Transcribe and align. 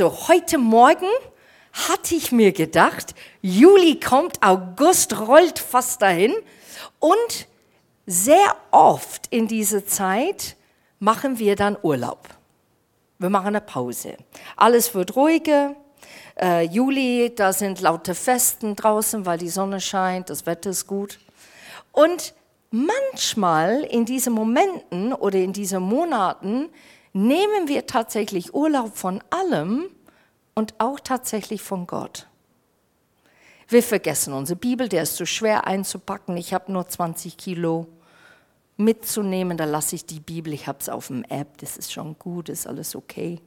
Also, 0.00 0.28
heute 0.28 0.58
Morgen 0.58 1.08
hatte 1.72 2.14
ich 2.14 2.30
mir 2.30 2.52
gedacht, 2.52 3.16
Juli 3.42 3.98
kommt, 3.98 4.40
August 4.44 5.18
rollt 5.18 5.58
fast 5.58 6.02
dahin 6.02 6.36
und 7.00 7.48
sehr 8.06 8.54
oft 8.70 9.26
in 9.30 9.48
dieser 9.48 9.84
Zeit 9.84 10.54
machen 11.00 11.40
wir 11.40 11.56
dann 11.56 11.76
Urlaub. 11.82 12.28
Wir 13.18 13.28
machen 13.28 13.48
eine 13.48 13.60
Pause. 13.60 14.16
Alles 14.56 14.94
wird 14.94 15.16
ruhiger. 15.16 15.74
Äh, 16.40 16.62
Juli, 16.66 17.32
da 17.34 17.52
sind 17.52 17.80
laute 17.80 18.14
Festen 18.14 18.76
draußen, 18.76 19.26
weil 19.26 19.38
die 19.38 19.48
Sonne 19.50 19.80
scheint, 19.80 20.30
das 20.30 20.46
Wetter 20.46 20.70
ist 20.70 20.86
gut. 20.86 21.18
Und 21.90 22.34
manchmal 22.70 23.82
in 23.82 24.04
diesen 24.04 24.32
Momenten 24.32 25.12
oder 25.12 25.40
in 25.40 25.52
diesen 25.52 25.82
Monaten 25.82 26.68
nehmen 27.12 27.68
wir 27.68 27.86
tatsächlich 27.86 28.54
Urlaub 28.54 28.96
von 28.96 29.22
allem 29.30 29.86
und 30.54 30.74
auch 30.78 31.00
tatsächlich 31.00 31.62
von 31.62 31.86
Gott. 31.86 32.26
Wir 33.68 33.82
vergessen 33.82 34.32
unsere 34.32 34.58
Bibel, 34.58 34.88
der 34.88 35.02
ist 35.02 35.16
zu 35.16 35.18
so 35.18 35.26
schwer 35.26 35.66
einzupacken. 35.66 36.36
Ich 36.36 36.54
habe 36.54 36.72
nur 36.72 36.88
20 36.88 37.36
Kilo 37.36 37.86
mitzunehmen, 38.78 39.58
da 39.58 39.64
lasse 39.64 39.96
ich 39.96 40.06
die 40.06 40.20
Bibel, 40.20 40.52
ich 40.52 40.66
habe 40.66 40.78
es 40.80 40.88
auf 40.88 41.08
dem 41.08 41.24
App, 41.24 41.58
das 41.58 41.76
ist 41.76 41.92
schon 41.92 42.18
gut, 42.18 42.48
ist 42.48 42.66
alles 42.66 42.96
okay. 42.96 43.40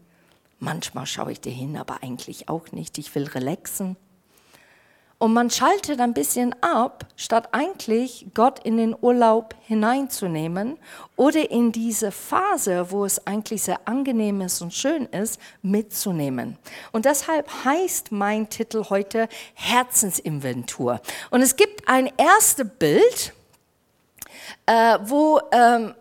Manchmal 0.60 1.08
schaue 1.08 1.32
ich 1.32 1.42
dir 1.42 1.52
hin, 1.52 1.76
aber 1.76 2.04
eigentlich 2.04 2.50
auch 2.50 2.72
nicht. 2.72 3.00
Ich 3.00 3.16
will 3.16 3.26
relaxen. 3.26 3.98
Und 5.22 5.34
man 5.34 5.52
schaltet 5.52 6.00
ein 6.00 6.16
bisschen 6.16 6.56
ab, 6.64 7.06
statt 7.16 7.50
eigentlich 7.52 8.26
Gott 8.34 8.58
in 8.66 8.78
den 8.78 8.96
Urlaub 9.00 9.54
hineinzunehmen 9.68 10.80
oder 11.16 11.52
in 11.52 11.72
diese 11.72 12.12
Phase, 12.12 12.90
wo 12.90 13.06
es 13.06 13.28
eigentlich 13.28 13.62
sehr 13.62 13.82
angenehm 13.86 14.42
ist 14.42 14.64
und 14.64 14.74
schön 14.74 15.06
ist, 15.06 15.40
mitzunehmen. 15.62 16.58
Und 16.92 17.06
deshalb 17.06 17.48
heißt 17.64 18.12
mein 18.12 18.50
Titel 18.50 18.86
heute 18.90 19.30
Herzensinventur. 19.54 21.00
Und 21.30 21.44
es 21.44 21.56
gibt 21.56 21.88
ein 21.88 22.12
erstes 22.18 22.68
Bild, 22.80 23.34
äh, 24.66 24.98
wo 25.04 25.40
ähm, 25.52 25.94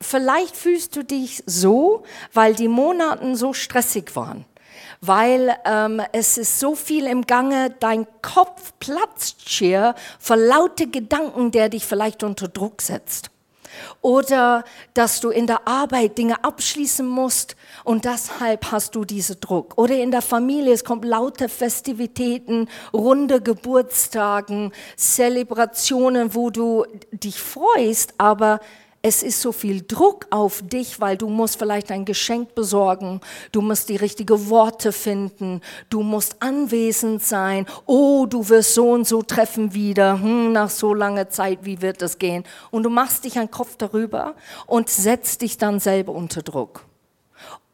vielleicht 0.00 0.56
fühlst 0.56 0.96
du 0.96 1.04
dich 1.04 1.44
so, 1.46 2.02
weil 2.32 2.56
die 2.56 2.66
Monate 2.66 3.36
so 3.36 3.52
stressig 3.52 4.16
waren 4.16 4.44
weil 5.06 5.56
ähm, 5.64 6.00
es 6.12 6.38
ist 6.38 6.60
so 6.60 6.74
viel 6.74 7.06
im 7.06 7.26
Gange, 7.26 7.74
dein 7.80 8.06
Kopf 8.22 8.72
platzt 8.78 9.48
schier 9.48 9.94
vor 10.18 10.36
laute 10.36 10.86
Gedanken, 10.86 11.50
der 11.50 11.68
dich 11.68 11.84
vielleicht 11.84 12.22
unter 12.22 12.48
Druck 12.48 12.82
setzt. 12.82 13.30
Oder 14.00 14.64
dass 14.94 15.20
du 15.20 15.30
in 15.30 15.46
der 15.46 15.66
Arbeit 15.66 16.18
Dinge 16.18 16.44
abschließen 16.44 17.06
musst 17.06 17.56
und 17.82 18.04
deshalb 18.04 18.70
hast 18.70 18.94
du 18.94 19.04
diesen 19.04 19.40
Druck. 19.40 19.76
Oder 19.76 19.96
in 19.96 20.10
der 20.10 20.22
Familie, 20.22 20.72
es 20.72 20.84
kommt 20.84 21.04
lauter 21.04 21.48
Festivitäten, 21.48 22.68
runde 22.92 23.40
Geburtstagen, 23.40 24.72
Zelebrationen, 24.96 26.34
wo 26.34 26.50
du 26.50 26.84
dich 27.12 27.40
freust, 27.40 28.14
aber 28.18 28.60
es 29.06 29.22
ist 29.22 29.42
so 29.42 29.52
viel 29.52 29.82
Druck 29.86 30.26
auf 30.30 30.62
dich, 30.62 30.98
weil 30.98 31.18
du 31.18 31.28
musst 31.28 31.58
vielleicht 31.58 31.90
ein 31.90 32.06
Geschenk 32.06 32.54
besorgen, 32.54 33.20
du 33.52 33.60
musst 33.60 33.90
die 33.90 33.96
richtigen 33.96 34.48
Worte 34.48 34.92
finden, 34.92 35.60
du 35.90 36.02
musst 36.02 36.40
anwesend 36.40 37.22
sein, 37.22 37.66
oh, 37.84 38.24
du 38.24 38.48
wirst 38.48 38.72
so 38.72 38.92
und 38.92 39.06
so 39.06 39.20
treffen 39.20 39.74
wieder, 39.74 40.22
hm, 40.22 40.52
nach 40.52 40.70
so 40.70 40.94
langer 40.94 41.28
Zeit, 41.28 41.58
wie 41.64 41.82
wird 41.82 42.00
das 42.00 42.16
gehen? 42.16 42.44
Und 42.70 42.84
du 42.84 42.88
machst 42.88 43.24
dich 43.24 43.38
einen 43.38 43.50
Kopf 43.50 43.76
darüber 43.76 44.36
und 44.66 44.88
setzt 44.88 45.42
dich 45.42 45.58
dann 45.58 45.80
selber 45.80 46.12
unter 46.12 46.40
Druck. 46.40 46.86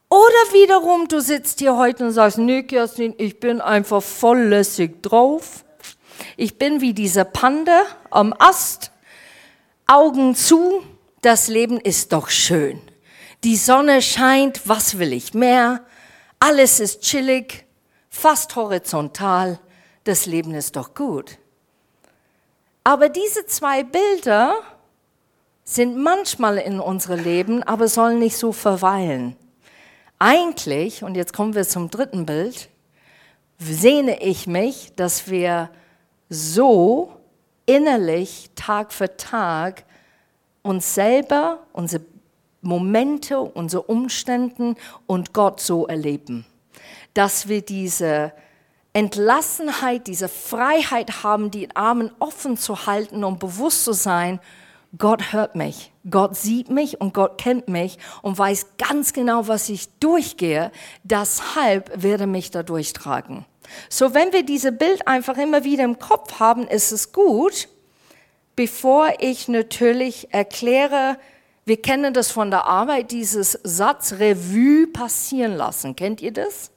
Oder 0.08 0.52
wiederum, 0.52 1.06
du 1.06 1.20
sitzt 1.20 1.60
hier 1.60 1.76
heute 1.76 2.06
und 2.06 2.10
sagst, 2.10 2.38
nee, 2.38 2.64
Kerstin, 2.64 3.14
ich 3.18 3.38
bin 3.38 3.60
einfach 3.60 4.02
voll 4.02 4.40
lässig 4.40 5.00
drauf. 5.00 5.64
Ich 6.36 6.58
bin 6.58 6.80
wie 6.80 6.92
dieser 6.92 7.24
Panda 7.24 7.82
am 8.10 8.34
Ast, 8.36 8.90
Augen 9.86 10.34
zu, 10.34 10.82
das 11.20 11.48
Leben 11.48 11.78
ist 11.80 12.12
doch 12.12 12.28
schön. 12.28 12.80
Die 13.44 13.56
Sonne 13.56 14.02
scheint, 14.02 14.68
was 14.68 14.98
will 14.98 15.12
ich 15.12 15.34
mehr? 15.34 15.84
Alles 16.38 16.80
ist 16.80 17.02
chillig, 17.02 17.64
fast 18.08 18.56
horizontal. 18.56 19.58
Das 20.04 20.26
Leben 20.26 20.54
ist 20.54 20.76
doch 20.76 20.94
gut. 20.94 21.38
Aber 22.84 23.08
diese 23.08 23.46
zwei 23.46 23.82
Bilder 23.82 24.54
sind 25.64 25.96
manchmal 25.96 26.58
in 26.58 26.80
unserem 26.80 27.22
Leben, 27.22 27.62
aber 27.62 27.88
sollen 27.88 28.18
nicht 28.18 28.36
so 28.36 28.52
verweilen. 28.52 29.36
Eigentlich, 30.18 31.02
und 31.04 31.14
jetzt 31.14 31.32
kommen 31.32 31.54
wir 31.54 31.66
zum 31.66 31.90
dritten 31.90 32.26
Bild, 32.26 32.68
sehne 33.58 34.22
ich 34.22 34.46
mich, 34.46 34.92
dass 34.96 35.30
wir 35.30 35.70
so 36.28 37.12
innerlich 37.66 38.50
Tag 38.54 38.92
für 38.92 39.16
Tag 39.16 39.84
uns 40.62 40.94
selber, 40.94 41.60
unsere 41.72 42.02
Momente, 42.62 43.40
unsere 43.40 43.82
Umstände 43.82 44.74
und 45.06 45.32
Gott 45.32 45.60
so 45.60 45.86
erleben. 45.86 46.44
Dass 47.14 47.48
wir 47.48 47.62
diese 47.62 48.32
Entlassenheit, 48.92 50.06
diese 50.06 50.28
Freiheit 50.28 51.22
haben, 51.22 51.50
die 51.50 51.74
Armen 51.74 52.10
offen 52.18 52.56
zu 52.56 52.86
halten 52.86 53.24
und 53.24 53.38
bewusst 53.38 53.84
zu 53.84 53.92
sein, 53.92 54.40
Gott 54.98 55.32
hört 55.32 55.54
mich, 55.54 55.92
Gott 56.10 56.36
sieht 56.36 56.68
mich 56.68 57.00
und 57.00 57.14
Gott 57.14 57.38
kennt 57.38 57.68
mich 57.68 57.98
und 58.22 58.36
weiß 58.36 58.76
ganz 58.76 59.12
genau, 59.12 59.46
was 59.46 59.68
ich 59.68 59.88
durchgehe. 60.00 60.72
Deshalb 61.04 62.02
wird 62.02 62.22
er 62.22 62.26
mich 62.26 62.50
da 62.50 62.64
durchtragen. 62.64 63.44
So, 63.88 64.14
wenn 64.14 64.32
wir 64.32 64.42
diese 64.42 64.72
Bild 64.72 65.06
einfach 65.06 65.36
immer 65.36 65.62
wieder 65.62 65.84
im 65.84 66.00
Kopf 66.00 66.40
haben, 66.40 66.66
ist 66.66 66.90
es 66.90 67.12
gut, 67.12 67.68
bevor 68.60 69.14
ich 69.20 69.48
natürlich 69.48 70.34
erkläre, 70.34 71.16
wir 71.64 71.80
kennen 71.80 72.12
das 72.12 72.30
von 72.30 72.50
der 72.50 72.66
Arbeit, 72.66 73.10
dieses 73.10 73.58
Satz 73.62 74.12
Revue 74.18 74.86
passieren 74.86 75.54
lassen. 75.54 75.96
Kennt 75.96 76.20
ihr 76.20 76.30
das? 76.30 76.70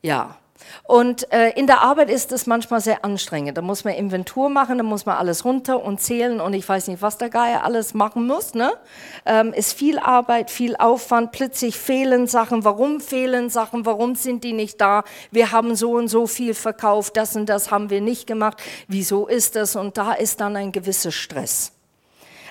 Ja. 0.00 0.38
Und 0.84 1.32
äh, 1.32 1.50
in 1.50 1.66
der 1.66 1.80
Arbeit 1.80 2.10
ist 2.10 2.32
es 2.32 2.46
manchmal 2.46 2.80
sehr 2.80 3.04
anstrengend. 3.04 3.58
Da 3.58 3.62
muss 3.62 3.84
man 3.84 3.94
Inventur 3.94 4.48
machen, 4.48 4.78
da 4.78 4.84
muss 4.84 5.06
man 5.06 5.16
alles 5.16 5.44
runter 5.44 5.82
und 5.82 6.00
zählen 6.00 6.40
und 6.40 6.54
ich 6.54 6.68
weiß 6.68 6.88
nicht, 6.88 7.02
was 7.02 7.18
der 7.18 7.30
Geier 7.30 7.64
alles 7.64 7.94
machen 7.94 8.26
muss. 8.26 8.54
Ne? 8.54 8.72
Ähm, 9.24 9.52
ist 9.52 9.72
viel 9.72 9.98
Arbeit, 9.98 10.50
viel 10.50 10.76
Aufwand, 10.76 11.32
plötzlich 11.32 11.76
fehlen 11.76 12.26
Sachen. 12.26 12.64
Warum 12.64 13.00
fehlen 13.00 13.50
Sachen? 13.50 13.84
Warum 13.84 14.14
sind 14.14 14.44
die 14.44 14.52
nicht 14.52 14.80
da? 14.80 15.04
Wir 15.30 15.52
haben 15.52 15.74
so 15.74 15.92
und 15.92 16.08
so 16.08 16.26
viel 16.26 16.54
verkauft, 16.54 17.16
das 17.16 17.34
und 17.36 17.46
das 17.46 17.70
haben 17.70 17.90
wir 17.90 18.00
nicht 18.00 18.26
gemacht. 18.26 18.62
Wieso 18.88 19.26
ist 19.26 19.56
das? 19.56 19.76
Und 19.76 19.96
da 19.98 20.12
ist 20.12 20.40
dann 20.40 20.56
ein 20.56 20.72
gewisser 20.72 21.10
Stress. 21.10 21.72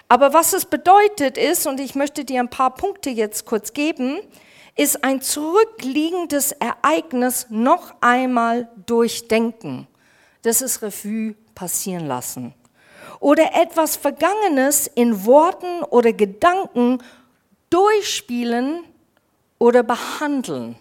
Aber 0.08 0.34
was 0.34 0.54
es 0.54 0.66
bedeutet 0.66 1.38
ist, 1.38 1.66
und 1.66 1.80
ich 1.80 1.96
möchte 1.96 2.26
dir 2.26 2.40
ein 2.40 2.50
paar 2.50 2.76
Punkte 2.76 3.10
jetzt 3.10 3.46
kurz 3.46 3.74
geben, 3.74 4.20
ist 4.76 5.04
ein 5.04 5.22
zurückliegendes 5.22 6.52
Ereignis 6.52 7.48
noch 7.50 7.94
einmal 8.02 8.70
durchdenken. 8.86 9.88
Das 10.42 10.62
ist 10.62 10.82
Revue 10.82 11.36
passieren 11.56 12.08
lassen. 12.08 12.54
Oder 13.20 13.56
etwas 13.56 13.96
Vergangenes 13.96 14.88
in 14.88 15.26
Worten 15.26 15.84
oder 15.90 16.12
Gedanken 16.12 17.02
durchspielen 17.70 18.84
oder 19.58 19.82
behandeln. 19.82 20.76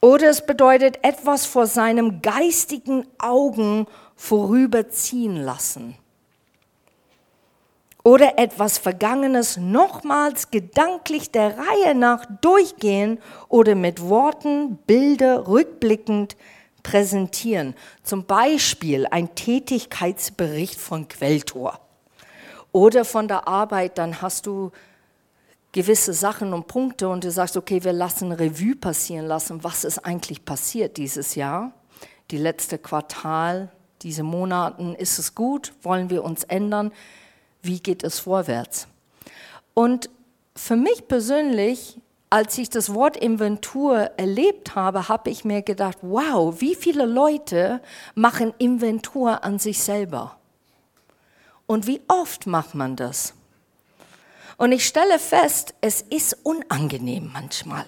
Oder 0.00 0.28
es 0.28 0.44
bedeutet 0.44 0.98
etwas 1.02 1.46
vor 1.46 1.66
seinem 1.66 2.20
geistigen 2.20 3.06
Augen 3.18 3.86
vorüberziehen 4.16 5.42
lassen 5.42 5.96
oder 8.04 8.38
etwas 8.38 8.76
Vergangenes 8.76 9.56
nochmals 9.56 10.50
gedanklich 10.50 11.30
der 11.30 11.56
Reihe 11.56 11.94
nach 11.94 12.26
durchgehen 12.42 13.18
oder 13.48 13.74
mit 13.74 14.02
Worten, 14.02 14.76
Bilder 14.86 15.48
rückblickend 15.48 16.36
präsentieren. 16.82 17.74
Zum 18.02 18.26
Beispiel 18.26 19.06
ein 19.10 19.34
Tätigkeitsbericht 19.34 20.78
von 20.78 21.08
Quelltor 21.08 21.80
oder 22.72 23.06
von 23.06 23.26
der 23.26 23.48
Arbeit, 23.48 23.96
dann 23.96 24.20
hast 24.20 24.46
du 24.46 24.70
gewisse 25.72 26.12
Sachen 26.12 26.52
und 26.52 26.68
Punkte 26.68 27.08
und 27.08 27.24
du 27.24 27.30
sagst, 27.30 27.56
okay, 27.56 27.82
wir 27.82 27.94
lassen 27.94 28.32
Revue 28.32 28.76
passieren 28.76 29.26
lassen, 29.26 29.64
was 29.64 29.82
ist 29.82 29.98
eigentlich 30.00 30.44
passiert 30.44 30.98
dieses 30.98 31.34
Jahr, 31.36 31.72
die 32.30 32.36
letzte 32.36 32.78
Quartal, 32.78 33.72
diese 34.02 34.22
Monaten, 34.22 34.94
ist 34.94 35.18
es 35.18 35.34
gut, 35.34 35.72
wollen 35.82 36.10
wir 36.10 36.22
uns 36.22 36.44
ändern? 36.44 36.92
Wie 37.64 37.80
geht 37.80 38.04
es 38.04 38.18
vorwärts. 38.18 38.88
Und 39.74 40.10
für 40.56 40.76
mich 40.76 41.08
persönlich, 41.08 41.98
als 42.30 42.58
ich 42.58 42.70
das 42.70 42.94
Wort 42.94 43.16
Inventur 43.16 44.10
erlebt 44.16 44.74
habe, 44.74 45.08
habe 45.08 45.30
ich 45.30 45.44
mir 45.44 45.62
gedacht, 45.62 45.98
wow, 46.02 46.60
wie 46.60 46.74
viele 46.74 47.06
Leute 47.06 47.80
machen 48.14 48.54
Inventur 48.58 49.42
an 49.44 49.58
sich 49.58 49.82
selber? 49.82 50.36
Und 51.66 51.86
wie 51.86 52.00
oft 52.08 52.46
macht 52.46 52.74
man 52.74 52.96
das? 52.96 53.34
Und 54.56 54.72
ich 54.72 54.86
stelle 54.86 55.18
fest, 55.18 55.74
es 55.80 56.02
ist 56.02 56.38
unangenehm 56.44 57.30
manchmal. 57.32 57.86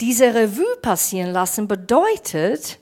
diese 0.00 0.32
Revue 0.34 0.76
passieren 0.80 1.30
lassen 1.32 1.66
bedeutet, 1.66 2.78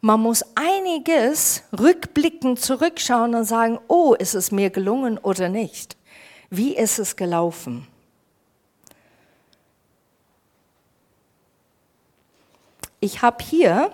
man 0.00 0.20
muss 0.20 0.44
einiges 0.54 1.62
rückblickend 1.78 2.60
zurückschauen 2.60 3.34
und 3.34 3.44
sagen, 3.44 3.78
oh, 3.88 4.14
ist 4.14 4.34
es 4.34 4.50
mir 4.50 4.70
gelungen 4.70 5.18
oder 5.18 5.48
nicht? 5.48 5.96
Wie 6.48 6.76
ist 6.76 6.98
es 6.98 7.16
gelaufen? 7.16 7.86
Ich 13.00 13.22
habe 13.22 13.42
hier 13.42 13.92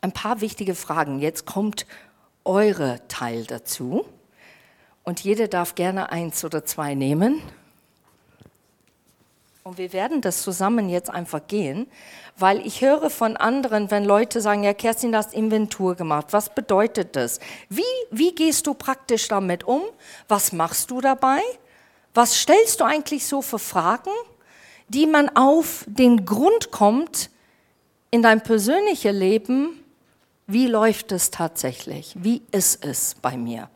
ein 0.00 0.12
paar 0.12 0.40
wichtige 0.40 0.74
Fragen. 0.74 1.20
Jetzt 1.20 1.46
kommt 1.46 1.86
eure 2.44 3.00
Teil 3.08 3.44
dazu. 3.44 4.06
Und 5.04 5.20
jeder 5.20 5.46
darf 5.46 5.74
gerne 5.76 6.10
eins 6.10 6.44
oder 6.44 6.64
zwei 6.64 6.94
nehmen. 6.94 7.42
Und 9.66 9.78
wir 9.78 9.92
werden 9.92 10.20
das 10.20 10.42
zusammen 10.42 10.88
jetzt 10.88 11.10
einfach 11.10 11.44
gehen, 11.48 11.88
weil 12.38 12.64
ich 12.64 12.82
höre 12.82 13.10
von 13.10 13.36
anderen, 13.36 13.90
wenn 13.90 14.04
Leute 14.04 14.40
sagen, 14.40 14.62
ja, 14.62 14.72
Kerstin, 14.72 15.10
du 15.10 15.18
hast 15.18 15.34
Inventur 15.34 15.96
gemacht. 15.96 16.28
Was 16.30 16.54
bedeutet 16.54 17.16
das? 17.16 17.40
Wie, 17.68 17.82
wie 18.12 18.32
gehst 18.32 18.68
du 18.68 18.74
praktisch 18.74 19.26
damit 19.26 19.64
um? 19.64 19.82
Was 20.28 20.52
machst 20.52 20.92
du 20.92 21.00
dabei? 21.00 21.40
Was 22.14 22.36
stellst 22.36 22.78
du 22.78 22.84
eigentlich 22.84 23.26
so 23.26 23.42
für 23.42 23.58
Fragen, 23.58 24.12
die 24.86 25.08
man 25.08 25.34
auf 25.34 25.84
den 25.88 26.24
Grund 26.24 26.70
kommt 26.70 27.28
in 28.12 28.22
dein 28.22 28.44
persönliches 28.44 29.12
Leben? 29.12 29.82
Wie 30.46 30.68
läuft 30.68 31.10
es 31.10 31.32
tatsächlich? 31.32 32.14
Wie 32.16 32.40
ist 32.52 32.84
es 32.84 33.16
bei 33.20 33.36
mir? 33.36 33.68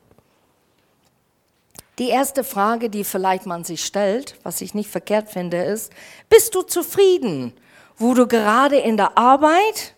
Die 1.98 2.08
erste 2.08 2.44
Frage, 2.44 2.88
die 2.88 3.04
vielleicht 3.04 3.46
man 3.46 3.64
sich 3.64 3.84
stellt, 3.84 4.36
was 4.42 4.60
ich 4.60 4.74
nicht 4.74 4.90
verkehrt 4.90 5.28
finde, 5.28 5.62
ist, 5.62 5.92
bist 6.28 6.54
du 6.54 6.62
zufrieden, 6.62 7.52
wo 7.96 8.14
du 8.14 8.26
gerade 8.26 8.78
in 8.78 8.96
der 8.96 9.18
Arbeit, 9.18 9.94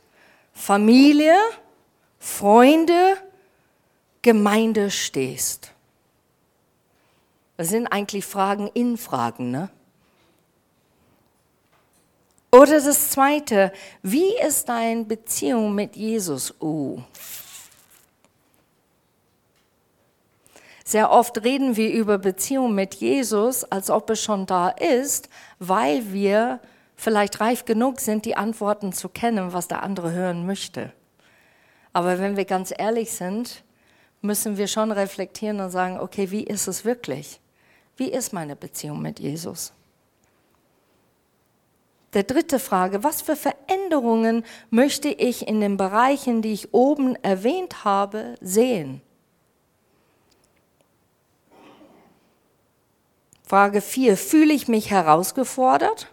Familie, 0.53 1.37
Freunde, 2.19 3.17
Gemeinde 4.23 4.91
stehst? 4.91 5.73
Das 7.57 7.69
sind 7.69 7.87
eigentlich 7.87 8.25
Fragen 8.25 8.69
in 8.75 8.97
Fragen, 8.97 9.51
ne? 9.51 9.71
Oder 12.51 12.83
das 12.83 13.11
zweite, 13.11 13.73
wie 14.03 14.37
ist 14.47 14.69
deine 14.69 15.05
Beziehung 15.05 15.75
mit 15.75 15.97
Jesus? 15.97 16.55
Oh, 16.61 16.99
Sehr 20.85 21.11
oft 21.11 21.45
reden 21.45 21.77
wir 21.77 21.93
über 21.93 22.19
Beziehung 22.19 22.75
mit 22.75 22.95
Jesus, 22.95 23.65
als 23.65 23.91
ob 23.91 24.11
es 24.11 24.23
schon 24.23 24.47
da 24.47 24.69
ist, 24.69 25.29
weil 25.59 26.13
wir 26.13 26.61
vielleicht 26.97 27.41
reif 27.41 27.65
genug 27.65 28.01
sind, 28.01 28.25
die 28.25 28.37
Antworten 28.37 28.93
zu 28.93 29.09
kennen, 29.09 29.53
was 29.53 29.69
der 29.69 29.83
andere 29.83 30.13
hören 30.13 30.47
möchte. 30.47 30.93
Aber 31.93 32.19
wenn 32.19 32.37
wir 32.37 32.45
ganz 32.45 32.73
ehrlich 32.77 33.13
sind, 33.13 33.63
müssen 34.23 34.57
wir 34.57 34.67
schon 34.67 34.93
reflektieren 34.93 35.61
und 35.61 35.71
sagen, 35.71 35.99
okay, 35.99 36.31
wie 36.31 36.45
ist 36.45 36.69
es 36.69 36.85
wirklich? 36.85 37.41
Wie 37.97 38.11
ist 38.11 38.33
meine 38.33 38.57
Beziehung 38.57 39.03
mit 39.03 39.21
Jesus? 39.21 39.73
Der 42.15 42.25
dritte 42.25 42.59
Frage, 42.59 43.05
was 43.05 43.23
für 43.23 43.37
Veränderungen 43.37 44.45
möchte 44.71 45.09
ich 45.09 45.49
in 45.49 45.61
den 45.61 45.77
Bereichen, 45.77 46.43
die 46.43 46.53
ich 46.53 46.75
oben 46.75 47.17
erwähnt 47.17 47.85
habe, 47.85 48.35
sehen? 48.41 49.01
Frage 53.53 53.83
4, 53.83 54.17
fühle 54.17 54.55
ich 54.55 54.67
mich 54.67 54.91
herausgefordert? 54.91 56.11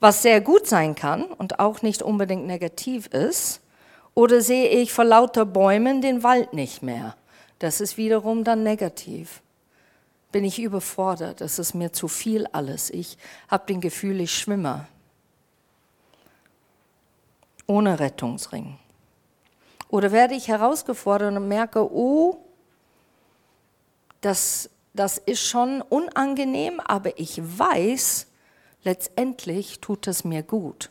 Was 0.00 0.22
sehr 0.22 0.40
gut 0.40 0.66
sein 0.66 0.96
kann 0.96 1.22
und 1.22 1.60
auch 1.60 1.82
nicht 1.82 2.02
unbedingt 2.02 2.48
negativ 2.48 3.06
ist. 3.06 3.60
Oder 4.14 4.40
sehe 4.40 4.68
ich 4.70 4.92
vor 4.92 5.04
lauter 5.04 5.46
Bäumen 5.46 6.02
den 6.02 6.24
Wald 6.24 6.52
nicht 6.52 6.82
mehr? 6.82 7.14
Das 7.60 7.80
ist 7.80 7.96
wiederum 7.96 8.42
dann 8.42 8.64
negativ. 8.64 9.40
Bin 10.32 10.42
ich 10.44 10.58
überfordert? 10.60 11.40
Das 11.40 11.60
ist 11.60 11.74
mir 11.74 11.92
zu 11.92 12.08
viel 12.08 12.48
alles. 12.50 12.90
Ich 12.90 13.18
habe 13.46 13.66
den 13.68 13.80
Gefühl, 13.80 14.20
ich 14.20 14.36
schwimme. 14.36 14.88
Ohne 17.68 18.00
Rettungsring. 18.00 18.80
Oder 19.90 20.10
werde 20.10 20.34
ich 20.34 20.48
herausgefordert 20.48 21.36
und 21.36 21.46
merke, 21.46 21.88
oh, 21.88 22.38
das 24.20 24.68
das 24.94 25.18
ist 25.18 25.40
schon 25.40 25.80
unangenehm, 25.82 26.80
aber 26.80 27.18
ich 27.18 27.40
weiß, 27.42 28.26
letztendlich 28.84 29.80
tut 29.80 30.06
es 30.06 30.24
mir 30.24 30.42
gut. 30.42 30.90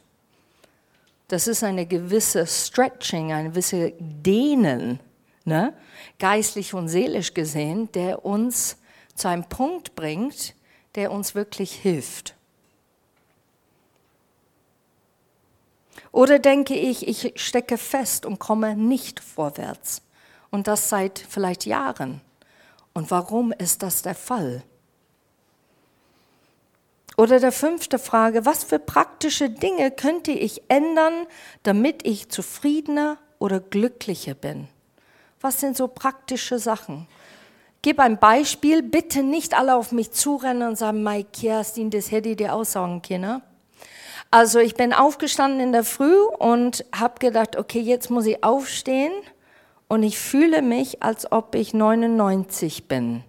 Das 1.27 1.48
ist 1.48 1.63
eine 1.63 1.86
gewisse 1.86 2.45
Stretching, 2.45 3.31
eine 3.31 3.50
gewisse 3.50 3.94
Dehnen, 4.00 5.00
ne? 5.45 5.74
geistlich 6.19 6.74
und 6.74 6.89
seelisch 6.89 7.33
gesehen, 7.33 7.92
der 7.94 8.25
uns 8.25 8.77
zu 9.15 9.27
einem 9.27 9.45
Punkt 9.45 9.95
bringt, 9.95 10.56
der 10.95 11.12
uns 11.12 11.36
wirklich 11.36 11.74
hilft. 11.74 12.36
Oder 16.12 16.39
denke 16.39 16.75
ich, 16.75 17.07
ich 17.07 17.42
stecke 17.42 17.77
fest 17.77 18.25
und 18.25 18.39
komme 18.39 18.75
nicht 18.75 19.19
vorwärts. 19.21 20.01
Und 20.50 20.68
das 20.68 20.89
seit 20.89 21.19
vielleicht 21.19 21.65
Jahren. 21.65 22.19
Und 22.94 23.12
warum 23.12 23.52
ist 23.52 23.84
das 23.84 24.02
der 24.02 24.16
Fall? 24.16 24.64
Oder 27.18 27.40
der 27.40 27.52
fünfte 27.52 28.00
Frage, 28.00 28.46
was 28.46 28.64
für 28.64 28.80
praktische 28.80 29.50
Dinge 29.50 29.92
könnte 29.92 30.32
ich 30.32 30.64
ändern, 30.70 31.28
damit 31.64 32.06
ich 32.06 32.30
zufriedener 32.30 33.18
oder 33.38 33.60
glücklicher 33.60 34.34
bin? 34.34 34.68
Was 35.40 35.60
sind 35.60 35.78
so 35.78 35.88
praktische 35.88 36.60
Sachen? 36.60 37.08
Gib 37.82 38.00
ein 38.00 38.20
Beispiel, 38.20 38.84
bitte 38.84 39.24
nicht 39.24 39.58
alle 39.58 39.76
auf 39.76 39.92
mich 39.92 40.12
zurennen 40.12 40.68
und 40.70 40.78
sagen, 40.78 41.04
Mike 41.04 41.30
Kerstin, 41.34 41.90
das 41.90 42.12
hätte 42.12 42.30
ich 42.30 42.38
dir 42.38 42.54
aussagen 42.54 43.02
können. 43.02 43.42
Also 44.30 44.60
ich 44.60 44.76
bin 44.76 44.94
aufgestanden 44.94 45.60
in 45.60 45.72
der 45.72 45.84
Früh 45.84 46.16
und 46.40 46.86
habe 46.98 47.20
gedacht, 47.20 47.58
okay, 47.58 47.82
jetzt 47.82 48.10
muss 48.10 48.26
ich 48.26 48.44
aufstehen 48.44 49.12
und 49.92 50.04
ich 50.04 50.18
fühle 50.18 50.62
mich, 50.62 51.04
als 51.04 51.33
ob 51.33 51.54
ich 51.54 51.74
99 51.74 52.88
bin. 52.88 53.26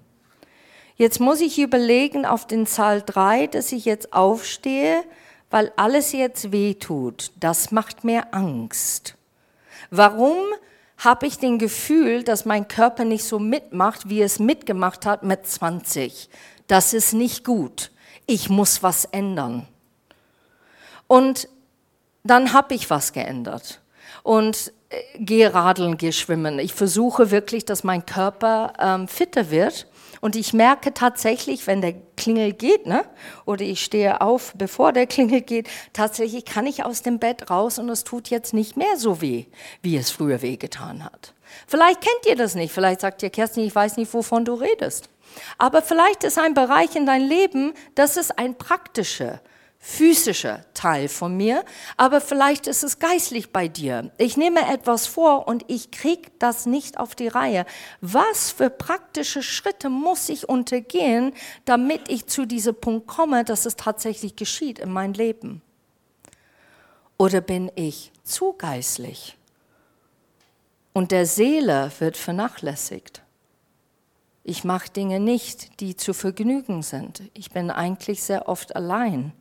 Jetzt 0.95 1.19
muss 1.19 1.40
ich 1.40 1.59
überlegen 1.59 2.25
auf 2.25 2.47
den 2.47 2.66
Zahl 2.66 3.02
3, 3.02 3.49
dass 3.49 3.73
ich 3.73 3.85
jetzt 3.85 4.12
aufstehe, 4.12 5.02
weil 5.50 5.73
alles 5.75 6.12
jetzt 6.12 6.52
weh 6.52 6.75
tut. 6.75 7.33
Das 7.35 7.73
macht 7.73 8.04
mir 8.04 8.33
Angst. 8.33 9.16
Warum 9.90 10.37
habe 10.99 11.26
ich 11.26 11.38
den 11.38 11.59
Gefühl, 11.59 12.23
dass 12.23 12.45
mein 12.45 12.69
Körper 12.69 13.04
nicht 13.04 13.25
so 13.25 13.40
mitmacht, 13.40 14.09
wie 14.09 14.23
es 14.23 14.38
mitgemacht 14.38 15.04
hat 15.04 15.25
mit 15.25 15.45
20? 15.45 16.31
Das 16.69 16.95
ist 16.95 17.12
nicht 17.12 17.45
gut. 17.45 17.90
Ich 18.26 18.50
muss 18.50 18.85
was 18.85 19.04
ändern. 19.07 19.66
Und 21.09 21.49
dann 22.23 22.52
habe 22.52 22.75
ich 22.75 22.88
was 22.88 23.12
geändert. 23.12 23.81
Und 24.23 24.73
gehe 25.18 25.52
radeln, 25.52 25.96
gehe 25.96 26.12
schwimmen. 26.12 26.58
Ich 26.58 26.75
versuche 26.75 27.30
wirklich, 27.30 27.64
dass 27.64 27.84
mein 27.84 28.06
Körper 28.06 28.72
ähm, 28.78 29.08
fitter 29.08 29.50
wird. 29.50 29.87
Und 30.20 30.37
ich 30.37 30.52
merke 30.52 30.94
tatsächlich, 30.94 31.66
wenn 31.66 31.80
der 31.80 31.94
Klingel 32.16 32.52
geht, 32.52 32.87
ne, 32.87 33.04
oder 33.44 33.62
ich 33.62 33.82
stehe 33.82 34.20
auf, 34.20 34.52
bevor 34.56 34.92
der 34.92 35.08
Klingel 35.08 35.40
geht, 35.40 35.68
tatsächlich 35.92 36.44
kann 36.44 36.64
ich 36.66 36.84
aus 36.84 37.02
dem 37.02 37.18
Bett 37.18 37.50
raus 37.50 37.80
und 37.80 37.88
es 37.88 38.04
tut 38.04 38.30
jetzt 38.30 38.54
nicht 38.54 38.76
mehr 38.76 38.96
so 38.96 39.20
weh, 39.20 39.46
wie 39.82 39.96
es 39.96 40.12
früher 40.12 40.40
wehgetan 40.40 41.04
hat. 41.04 41.34
Vielleicht 41.66 42.02
kennt 42.02 42.26
ihr 42.26 42.37
das 42.37 42.54
nicht. 42.54 42.72
Vielleicht 42.72 43.00
sagt 43.00 43.22
ihr, 43.25 43.30
Kerstin, 43.30 43.64
ich 43.64 43.75
weiß 43.75 43.96
nicht, 43.96 44.14
wovon 44.14 44.44
du 44.44 44.54
redest. 44.54 45.08
Aber 45.58 45.82
vielleicht 45.82 46.25
ist 46.25 46.38
ein 46.38 46.54
Bereich 46.54 46.94
in 46.94 47.06
dein 47.06 47.22
Leben, 47.22 47.75
das 47.94 48.16
ist 48.16 48.38
ein 48.38 48.56
praktischer, 48.56 49.40
physischer 49.84 50.64
Teil 50.74 51.08
von 51.08 51.36
mir, 51.36 51.64
aber 51.96 52.20
vielleicht 52.20 52.68
ist 52.68 52.84
es 52.84 53.00
geistlich 53.00 53.50
bei 53.50 53.66
dir. 53.66 54.12
Ich 54.16 54.36
nehme 54.36 54.72
etwas 54.72 55.08
vor 55.08 55.48
und 55.48 55.64
ich 55.66 55.90
krieg 55.90 56.38
das 56.38 56.66
nicht 56.66 56.98
auf 56.98 57.16
die 57.16 57.26
Reihe. 57.26 57.66
Was 58.00 58.52
für 58.52 58.70
praktische 58.70 59.42
Schritte 59.42 59.90
muss 59.90 60.28
ich 60.28 60.48
untergehen, 60.48 61.32
damit 61.64 62.08
ich 62.08 62.26
zu 62.28 62.46
diesem 62.46 62.76
Punkt 62.76 63.08
komme, 63.08 63.42
dass 63.42 63.66
es 63.66 63.74
tatsächlich 63.74 64.36
geschieht 64.36 64.78
in 64.78 64.92
meinem 64.92 65.14
Leben? 65.14 65.62
Oder 67.18 67.40
bin 67.40 67.68
ich 67.74 68.12
zu 68.22 68.52
geistlich? 68.52 69.36
Und 70.92 71.10
der 71.10 71.26
Seele 71.26 71.90
wird 71.98 72.16
vernachlässigt. 72.16 73.22
Ich 74.44 74.62
mache 74.62 74.90
Dinge 74.90 75.18
nicht, 75.18 75.80
die 75.80 75.96
zu 75.96 76.14
vergnügen 76.14 76.82
sind. 76.82 77.22
Ich 77.34 77.50
bin 77.50 77.70
eigentlich 77.70 78.22
sehr 78.22 78.48
oft 78.48 78.76
allein. 78.76 79.32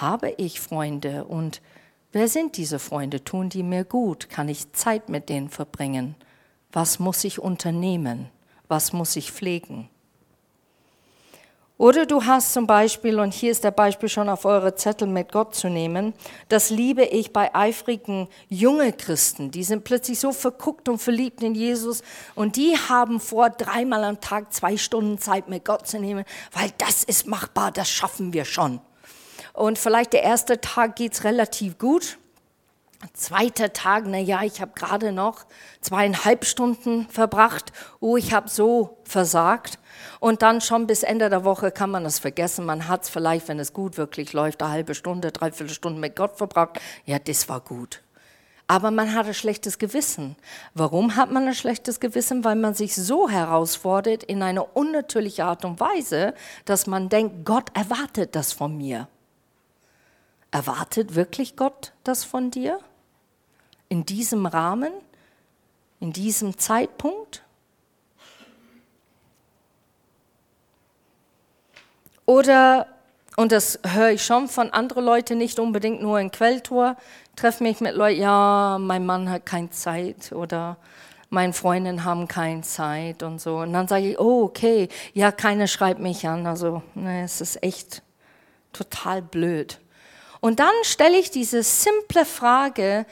Habe 0.00 0.34
ich 0.38 0.60
Freunde 0.60 1.24
und 1.24 1.62
wer 2.10 2.26
sind 2.26 2.56
diese 2.56 2.80
Freunde? 2.80 3.22
Tun 3.22 3.48
die 3.48 3.62
mir 3.62 3.84
gut? 3.84 4.28
Kann 4.28 4.48
ich 4.48 4.72
Zeit 4.72 5.08
mit 5.08 5.28
denen 5.28 5.50
verbringen? 5.50 6.16
Was 6.72 6.98
muss 6.98 7.22
ich 7.22 7.38
unternehmen? 7.38 8.28
Was 8.66 8.92
muss 8.92 9.14
ich 9.14 9.30
pflegen? 9.30 9.88
Oder 11.78 12.06
du 12.06 12.24
hast 12.24 12.52
zum 12.52 12.66
Beispiel, 12.66 13.20
und 13.20 13.32
hier 13.32 13.52
ist 13.52 13.62
der 13.62 13.70
Beispiel 13.70 14.08
schon 14.08 14.28
auf 14.28 14.44
eure 14.44 14.74
Zettel 14.74 15.06
mit 15.06 15.30
Gott 15.30 15.54
zu 15.54 15.68
nehmen, 15.68 16.12
das 16.48 16.70
liebe 16.70 17.04
ich 17.04 17.32
bei 17.32 17.54
eifrigen 17.54 18.28
jungen 18.48 18.96
Christen. 18.96 19.52
Die 19.52 19.62
sind 19.62 19.84
plötzlich 19.84 20.18
so 20.18 20.32
verguckt 20.32 20.88
und 20.88 20.98
verliebt 20.98 21.40
in 21.40 21.54
Jesus 21.54 22.02
und 22.34 22.56
die 22.56 22.76
haben 22.88 23.20
vor, 23.20 23.50
dreimal 23.50 24.02
am 24.02 24.20
Tag 24.20 24.52
zwei 24.52 24.76
Stunden 24.76 25.18
Zeit 25.18 25.48
mit 25.48 25.64
Gott 25.64 25.86
zu 25.86 26.00
nehmen, 26.00 26.24
weil 26.50 26.72
das 26.78 27.04
ist 27.04 27.28
machbar, 27.28 27.70
das 27.70 27.88
schaffen 27.88 28.32
wir 28.32 28.44
schon. 28.44 28.80
Und 29.54 29.78
vielleicht 29.78 30.12
der 30.12 30.24
erste 30.24 30.60
Tag 30.60 30.96
geht's 30.96 31.24
relativ 31.24 31.78
gut. 31.78 32.18
Zweiter 33.12 33.72
Tag, 33.72 34.04
na 34.06 34.18
ja, 34.18 34.42
ich 34.42 34.60
habe 34.60 34.72
gerade 34.74 35.12
noch 35.12 35.44
zweieinhalb 35.80 36.44
Stunden 36.44 37.06
verbracht. 37.08 37.72
Oh, 38.00 38.16
ich 38.16 38.32
habe 38.32 38.48
so 38.48 38.98
versagt. 39.04 39.78
Und 40.20 40.42
dann 40.42 40.60
schon 40.60 40.86
bis 40.86 41.02
Ende 41.02 41.30
der 41.30 41.44
Woche 41.44 41.70
kann 41.70 41.90
man 41.90 42.04
das 42.04 42.18
vergessen. 42.18 42.64
Man 42.64 42.88
hat 42.88 43.04
es 43.04 43.10
vielleicht, 43.10 43.46
wenn 43.48 43.60
es 43.60 43.72
gut 43.72 43.96
wirklich 43.96 44.32
läuft, 44.32 44.62
eine 44.62 44.72
halbe 44.72 44.94
Stunde, 44.94 45.32
dreiviertel 45.32 45.72
Stunde 45.72 46.00
mit 46.00 46.16
Gott 46.16 46.36
verbracht. 46.36 46.80
Ja, 47.04 47.18
das 47.18 47.48
war 47.48 47.60
gut. 47.60 48.02
Aber 48.66 48.90
man 48.90 49.14
hat 49.14 49.26
ein 49.26 49.34
schlechtes 49.34 49.78
Gewissen. 49.78 50.36
Warum 50.72 51.14
hat 51.14 51.30
man 51.30 51.46
ein 51.46 51.54
schlechtes 51.54 52.00
Gewissen? 52.00 52.42
Weil 52.44 52.56
man 52.56 52.74
sich 52.74 52.96
so 52.96 53.28
herausfordert 53.28 54.24
in 54.24 54.42
eine 54.42 54.64
unnatürliche 54.64 55.44
Art 55.44 55.64
und 55.64 55.78
Weise, 55.78 56.34
dass 56.64 56.86
man 56.86 57.10
denkt, 57.10 57.44
Gott 57.44 57.70
erwartet 57.74 58.34
das 58.34 58.54
von 58.54 58.76
mir. 58.76 59.06
Erwartet 60.54 61.16
wirklich 61.16 61.56
Gott 61.56 61.90
das 62.04 62.22
von 62.22 62.52
dir? 62.52 62.78
In 63.88 64.06
diesem 64.06 64.46
Rahmen? 64.46 64.92
In 65.98 66.12
diesem 66.12 66.56
Zeitpunkt? 66.58 67.42
Oder, 72.24 72.86
und 73.36 73.50
das 73.50 73.80
höre 73.84 74.10
ich 74.10 74.24
schon 74.24 74.46
von 74.46 74.70
anderen 74.70 75.04
Leuten, 75.04 75.38
nicht 75.38 75.58
unbedingt 75.58 76.00
nur 76.00 76.20
in 76.20 76.30
Quelltor, 76.30 76.98
treffe 77.34 77.64
mich 77.64 77.80
mit 77.80 77.96
Leuten, 77.96 78.20
ja, 78.20 78.78
mein 78.80 79.04
Mann 79.04 79.28
hat 79.28 79.46
keine 79.46 79.70
Zeit 79.70 80.30
oder 80.30 80.76
meine 81.30 81.52
Freundinnen 81.52 82.04
haben 82.04 82.28
keine 82.28 82.60
Zeit 82.60 83.24
und 83.24 83.40
so. 83.40 83.56
Und 83.56 83.72
dann 83.72 83.88
sage 83.88 84.10
ich, 84.10 84.20
oh, 84.20 84.44
okay, 84.44 84.88
ja, 85.14 85.32
keiner 85.32 85.66
schreibt 85.66 85.98
mich 85.98 86.28
an. 86.28 86.46
Also, 86.46 86.80
ne, 86.94 87.24
es 87.24 87.40
ist 87.40 87.60
echt 87.60 88.02
total 88.72 89.20
blöd. 89.20 89.80
Und 90.44 90.60
dann 90.60 90.74
stelle 90.82 91.16
ich 91.16 91.30
diese 91.30 91.62
simple 91.62 92.26
Frage, 92.26 93.06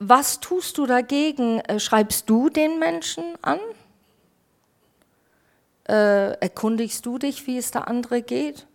was 0.00 0.40
tust 0.40 0.76
du 0.76 0.84
dagegen? 0.84 1.60
Äh, 1.60 1.78
schreibst 1.78 2.28
du 2.28 2.48
den 2.48 2.80
Menschen 2.80 3.22
an? 3.42 3.60
Äh, 5.84 6.32
erkundigst 6.40 7.06
du 7.06 7.18
dich, 7.18 7.46
wie 7.46 7.58
es 7.58 7.70
der 7.70 7.86
andere 7.86 8.22
geht? 8.22 8.66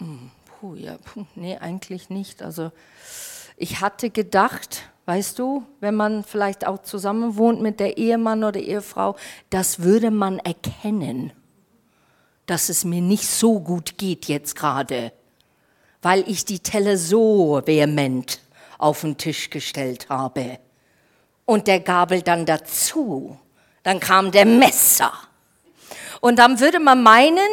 Hm, 0.00 0.32
puh, 0.58 0.74
ja, 0.74 0.96
puh, 1.04 1.24
nee, 1.36 1.56
eigentlich 1.56 2.10
nicht. 2.10 2.42
Also 2.42 2.72
ich 3.56 3.80
hatte 3.80 4.10
gedacht, 4.10 4.90
weißt 5.06 5.38
du, 5.38 5.62
wenn 5.78 5.94
man 5.94 6.24
vielleicht 6.24 6.66
auch 6.66 6.82
zusammen 6.82 7.36
wohnt 7.36 7.60
mit 7.60 7.78
der 7.78 7.96
Ehemann 7.96 8.42
oder 8.42 8.58
Ehefrau, 8.58 9.14
das 9.50 9.82
würde 9.84 10.10
man 10.10 10.40
erkennen, 10.40 11.32
dass 12.46 12.70
es 12.70 12.84
mir 12.84 13.02
nicht 13.02 13.28
so 13.28 13.60
gut 13.60 13.98
geht 13.98 14.24
jetzt 14.24 14.56
gerade, 14.56 15.12
weil 16.02 16.28
ich 16.28 16.44
die 16.44 16.60
Telle 16.60 16.96
so 16.96 17.60
vehement 17.64 18.40
auf 18.78 19.00
den 19.00 19.16
Tisch 19.16 19.50
gestellt 19.50 20.08
habe. 20.08 20.58
Und 21.44 21.66
der 21.66 21.80
Gabel 21.80 22.22
dann 22.22 22.46
dazu. 22.46 23.38
Dann 23.82 24.00
kam 24.00 24.30
der 24.30 24.44
Messer. 24.44 25.12
Und 26.20 26.38
dann 26.38 26.60
würde 26.60 26.80
man 26.80 27.02
meinen, 27.02 27.48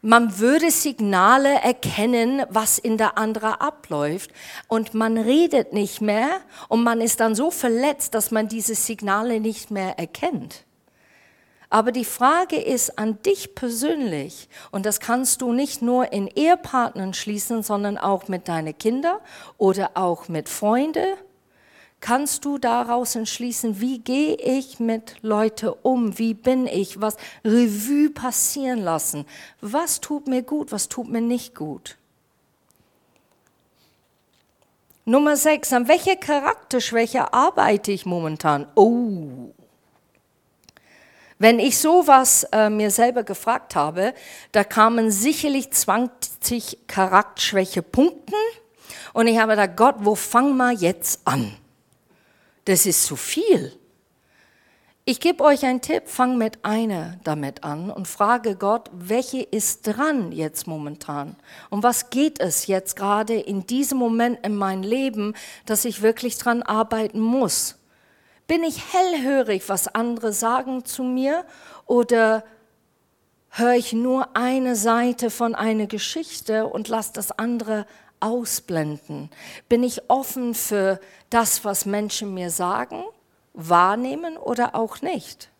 man 0.00 0.38
würde 0.38 0.70
Signale 0.70 1.60
erkennen, 1.62 2.42
was 2.48 2.78
in 2.78 2.96
der 2.96 3.18
andere 3.18 3.60
abläuft. 3.60 4.30
Und 4.68 4.94
man 4.94 5.18
redet 5.18 5.72
nicht 5.72 6.00
mehr 6.00 6.40
und 6.68 6.84
man 6.84 7.00
ist 7.00 7.20
dann 7.20 7.34
so 7.34 7.50
verletzt, 7.50 8.14
dass 8.14 8.30
man 8.30 8.48
diese 8.48 8.74
Signale 8.74 9.40
nicht 9.40 9.70
mehr 9.70 9.98
erkennt. 9.98 10.64
Aber 11.68 11.90
die 11.90 12.04
Frage 12.04 12.56
ist 12.56 12.98
an 12.98 13.20
dich 13.22 13.54
persönlich, 13.54 14.48
und 14.70 14.86
das 14.86 15.00
kannst 15.00 15.42
du 15.42 15.52
nicht 15.52 15.82
nur 15.82 16.12
in 16.12 16.28
Ehepartnern 16.28 17.12
schließen, 17.12 17.62
sondern 17.62 17.98
auch 17.98 18.28
mit 18.28 18.48
deinen 18.48 18.76
Kindern 18.76 19.18
oder 19.58 19.90
auch 19.94 20.28
mit 20.28 20.48
Freunden. 20.48 21.16
Kannst 22.00 22.44
du 22.44 22.58
daraus 22.58 23.16
entschließen, 23.16 23.80
wie 23.80 23.98
gehe 23.98 24.36
ich 24.36 24.78
mit 24.78 25.16
Leuten 25.22 25.72
um, 25.82 26.18
wie 26.18 26.34
bin 26.34 26.66
ich, 26.66 27.00
was 27.00 27.16
Revue 27.44 28.10
passieren 28.10 28.80
lassen, 28.80 29.24
was 29.60 30.00
tut 30.00 30.28
mir 30.28 30.42
gut, 30.42 30.70
was 30.72 30.88
tut 30.88 31.08
mir 31.08 31.22
nicht 31.22 31.54
gut. 31.54 31.96
Nummer 35.04 35.36
sechs, 35.36 35.72
an 35.72 35.88
welcher 35.88 36.16
Charakterschwäche 36.16 37.32
arbeite 37.32 37.92
ich 37.92 38.06
momentan? 38.06 38.66
Oh, 38.74 39.52
wenn 41.38 41.58
ich 41.58 41.78
sowas 41.78 42.44
äh, 42.52 42.70
mir 42.70 42.90
selber 42.90 43.22
gefragt 43.22 43.74
habe, 43.74 44.14
da 44.52 44.64
kamen 44.64 45.10
sicherlich 45.10 45.70
20 45.70 46.78
Charakterschwäche-Punkten 46.86 48.34
und 49.12 49.26
ich 49.26 49.38
habe 49.38 49.56
da 49.56 49.66
Gott, 49.66 49.96
wo 49.98 50.14
fangen 50.14 50.56
wir 50.56 50.72
jetzt 50.72 51.20
an? 51.24 51.56
Das 52.64 52.86
ist 52.86 53.04
zu 53.04 53.16
viel. 53.16 53.72
Ich 55.08 55.20
gebe 55.20 55.44
euch 55.44 55.64
einen 55.64 55.82
Tipp, 55.82 56.08
fang 56.08 56.36
mit 56.36 56.64
einer 56.64 57.20
damit 57.22 57.62
an 57.62 57.90
und 57.90 58.08
frage 58.08 58.56
Gott, 58.56 58.90
welche 58.92 59.40
ist 59.40 59.86
dran 59.86 60.32
jetzt 60.32 60.66
momentan? 60.66 61.36
Um 61.70 61.84
was 61.84 62.10
geht 62.10 62.40
es 62.40 62.66
jetzt 62.66 62.96
gerade 62.96 63.34
in 63.34 63.66
diesem 63.68 63.98
Moment 63.98 64.44
in 64.44 64.56
meinem 64.56 64.82
Leben, 64.82 65.34
dass 65.64 65.84
ich 65.84 66.02
wirklich 66.02 66.38
dran 66.38 66.64
arbeiten 66.64 67.20
muss? 67.20 67.76
Bin 68.46 68.62
ich 68.62 68.92
hellhörig, 68.92 69.68
was 69.68 69.88
andere 69.88 70.32
sagen 70.32 70.84
zu 70.84 71.02
mir 71.02 71.44
oder 71.84 72.44
höre 73.50 73.74
ich 73.74 73.92
nur 73.92 74.36
eine 74.36 74.76
Seite 74.76 75.30
von 75.30 75.54
einer 75.54 75.86
Geschichte 75.86 76.66
und 76.66 76.88
lasse 76.88 77.12
das 77.14 77.32
andere 77.32 77.86
ausblenden? 78.20 79.30
Bin 79.68 79.82
ich 79.82 80.08
offen 80.10 80.54
für 80.54 81.00
das, 81.30 81.64
was 81.64 81.86
Menschen 81.86 82.34
mir 82.34 82.50
sagen, 82.50 83.02
wahrnehmen 83.52 84.36
oder 84.36 84.74
auch 84.76 85.02
nicht? 85.02 85.50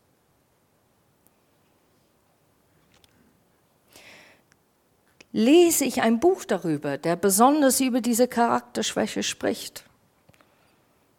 Lese 5.32 5.84
ich 5.84 6.02
ein 6.02 6.20
Buch 6.20 6.44
darüber, 6.44 6.98
der 6.98 7.16
besonders 7.16 7.80
über 7.80 8.00
diese 8.00 8.28
Charakterschwäche 8.28 9.22
spricht? 9.22 9.85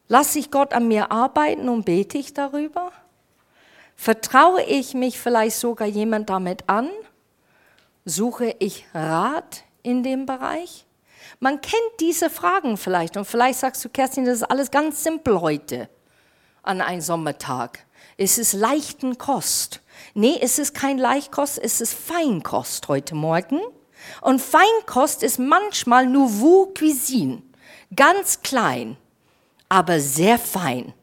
Lasse 0.08 0.40
ich 0.40 0.52
Gott 0.52 0.74
an 0.74 0.88
mir 0.88 1.12
arbeiten 1.12 1.68
und 1.68 1.86
bete 1.86 2.18
ich 2.18 2.34
darüber? 2.34 2.92
Vertraue 3.96 4.64
ich 4.64 4.94
mich 4.94 5.20
vielleicht 5.20 5.58
sogar 5.58 5.88
jemand 5.88 6.30
damit 6.30 6.70
an? 6.70 6.90
Suche 8.06 8.56
ich 8.60 8.86
Rat 8.94 9.64
in 9.84 10.04
dem 10.04 10.26
Bereich? 10.26 10.86
Man 11.40 11.60
kennt 11.60 12.00
diese 12.00 12.30
Fragen 12.30 12.78
vielleicht 12.78 13.18
und 13.18 13.26
vielleicht 13.26 13.60
sagst 13.60 13.84
du, 13.84 13.90
Kerstin, 13.90 14.26
das 14.26 14.38
ist 14.38 14.44
alles 14.44 14.72
ganz 14.72 15.04
simpel 15.04 15.42
heute 15.42 15.90
an 16.64 16.80
einem 16.80 17.02
Sommertag. 17.02 17.80
Es 18.18 18.38
ist 18.38 18.54
leichten 18.54 19.18
Kost. 19.18 19.82
Nee, 20.14 20.38
es 20.42 20.58
ist 20.58 20.74
kein 20.74 20.98
Leichtkost, 20.98 21.60
es 21.62 21.82
ist 21.82 21.94
Feinkost 21.94 22.88
heute 22.88 23.16
Morgen. 23.16 23.60
Und 24.22 24.42
Feinkost 24.42 25.24
ist 25.24 25.40
manchmal 25.40 26.08
Nouveau 26.08 26.72
Cuisine. 26.78 27.42
Ganz 27.96 28.42
klein, 28.42 28.98
aber 29.70 30.00
sehr 30.00 30.40
fein. 30.40 30.94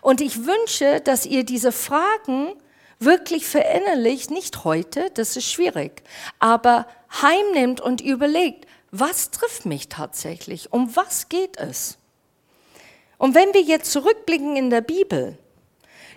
Und 0.00 0.20
ich 0.20 0.46
wünsche, 0.46 1.00
dass 1.00 1.26
ihr 1.26 1.44
diese 1.44 1.72
Fragen 1.72 2.52
wirklich 2.98 3.46
verinnerlicht, 3.46 4.30
nicht 4.30 4.64
heute, 4.64 5.10
das 5.14 5.36
ist 5.36 5.50
schwierig, 5.50 6.02
aber 6.38 6.86
heimnimmt 7.20 7.80
und 7.80 8.00
überlegt, 8.00 8.66
was 8.90 9.30
trifft 9.30 9.66
mich 9.66 9.88
tatsächlich? 9.88 10.72
Um 10.72 10.94
was 10.94 11.28
geht 11.28 11.58
es? 11.58 11.98
Und 13.18 13.34
wenn 13.34 13.54
wir 13.54 13.62
jetzt 13.62 13.90
zurückblicken 13.92 14.56
in 14.56 14.70
der 14.70 14.80
Bibel, 14.82 15.38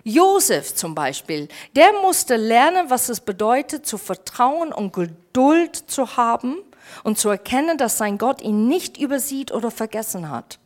Josef 0.04 0.74
zum 0.74 0.94
Beispiel, 0.94 1.48
der 1.74 1.92
musste 2.02 2.36
lernen, 2.36 2.90
was 2.90 3.08
es 3.08 3.20
bedeutet, 3.20 3.86
zu 3.86 3.98
vertrauen 3.98 4.72
und 4.72 4.92
Geduld 4.92 5.74
zu 5.74 6.16
haben 6.16 6.58
und 7.02 7.18
zu 7.18 7.28
erkennen, 7.28 7.78
dass 7.78 7.98
sein 7.98 8.18
Gott 8.18 8.40
ihn 8.40 8.68
nicht 8.68 8.98
übersieht 8.98 9.50
oder 9.50 9.72
vergessen 9.72 10.30
hat. 10.30 10.60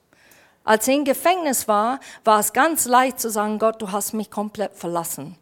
Als 0.65 0.87
er 0.89 0.95
im 0.95 1.05
Gefängnis 1.05 1.69
war, 1.69 2.01
war 2.25 2.39
es 2.41 2.53
ganz 2.53 2.87
leicht 2.87 3.21
zu 3.21 3.31
sagen, 3.31 3.59
Gott, 3.59 3.81
du 3.81 3.93
hast 3.93 4.13
mich 4.13 4.31
komplett 4.31 4.75
verlassen. 4.75 5.37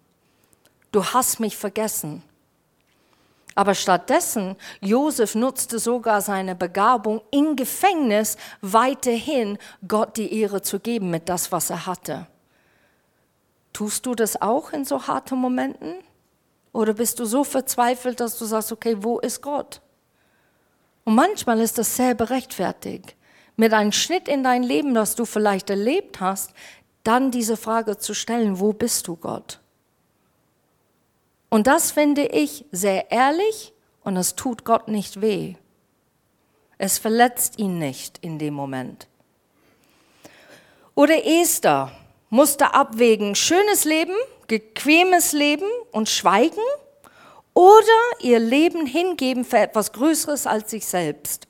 Du 0.92 1.04
hast 1.04 1.40
mich 1.40 1.56
vergessen. 1.56 2.22
Aber 3.54 3.74
stattdessen, 3.74 4.56
Josef 4.80 5.34
nutzte 5.34 5.80
sogar 5.80 6.20
seine 6.20 6.54
Begabung 6.54 7.20
im 7.32 7.56
Gefängnis 7.56 8.36
weiterhin 8.60 9.58
Gott 9.86 10.16
die 10.16 10.32
Ehre 10.40 10.62
zu 10.62 10.78
geben 10.78 11.10
mit 11.10 11.28
das, 11.28 11.50
was 11.50 11.68
er 11.70 11.84
hatte. 11.84 12.28
Tust 13.72 14.06
du 14.06 14.14
das 14.14 14.40
auch 14.40 14.72
in 14.72 14.84
so 14.84 15.08
harten 15.08 15.38
Momenten? 15.38 15.94
Oder 16.72 16.94
bist 16.94 17.18
du 17.18 17.24
so 17.24 17.42
verzweifelt, 17.42 18.20
dass 18.20 18.38
du 18.38 18.44
sagst, 18.44 18.70
okay, 18.70 18.96
wo 19.00 19.18
ist 19.18 19.42
Gott? 19.42 19.80
Und 21.02 21.16
manchmal 21.16 21.60
ist 21.60 21.78
das 21.78 21.96
sehr 21.96 22.14
berechtfertigt. 22.14 23.16
Mit 23.58 23.74
einem 23.74 23.90
Schnitt 23.90 24.28
in 24.28 24.44
dein 24.44 24.62
Leben, 24.62 24.94
das 24.94 25.16
du 25.16 25.24
vielleicht 25.24 25.68
erlebt 25.68 26.20
hast, 26.20 26.52
dann 27.02 27.32
diese 27.32 27.56
Frage 27.56 27.98
zu 27.98 28.14
stellen, 28.14 28.60
wo 28.60 28.72
bist 28.72 29.08
du 29.08 29.16
Gott? 29.16 29.58
Und 31.50 31.66
das 31.66 31.90
finde 31.90 32.24
ich 32.26 32.66
sehr 32.70 33.10
ehrlich 33.10 33.72
und 34.04 34.16
es 34.16 34.36
tut 34.36 34.64
Gott 34.64 34.86
nicht 34.86 35.20
weh. 35.20 35.56
Es 36.78 36.98
verletzt 36.98 37.58
ihn 37.58 37.80
nicht 37.80 38.18
in 38.18 38.38
dem 38.38 38.54
Moment. 38.54 39.08
Oder 40.94 41.26
Esther 41.26 41.90
musste 42.30 42.74
abwägen, 42.74 43.34
schönes 43.34 43.84
Leben, 43.84 44.14
bequemes 44.46 45.32
Leben 45.32 45.68
und 45.90 46.08
Schweigen 46.08 46.62
oder 47.54 47.80
ihr 48.20 48.38
Leben 48.38 48.86
hingeben 48.86 49.44
für 49.44 49.58
etwas 49.58 49.90
Größeres 49.90 50.46
als 50.46 50.70
sich 50.70 50.86
selbst, 50.86 51.47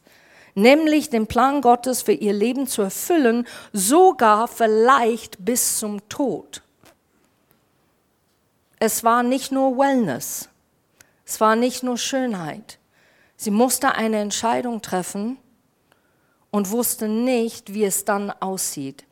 nämlich 0.58 1.08
den 1.08 1.26
Plan 1.26 1.60
Gottes 1.60 2.02
für 2.02 2.12
ihr 2.12 2.32
Leben 2.32 2.66
zu 2.66 2.82
erfüllen, 2.82 3.46
sogar 3.72 4.48
vielleicht 4.48 5.44
bis 5.44 5.78
zum 5.78 6.06
Tod. 6.08 6.62
Es 8.78 9.02
war 9.04 9.22
nicht 9.22 9.50
nur 9.50 9.76
Wellness, 9.78 10.48
es 11.24 11.40
war 11.40 11.56
nicht 11.56 11.82
nur 11.82 11.98
Schönheit. 11.98 12.78
Sie 13.36 13.50
musste 13.50 13.94
eine 13.94 14.18
Entscheidung 14.18 14.82
treffen 14.82 15.38
und 16.50 16.70
wusste 16.70 17.08
nicht, 17.08 17.72
wie 17.72 17.84
es 17.84 18.04
dann 18.04 18.30
aussieht. 18.30 19.04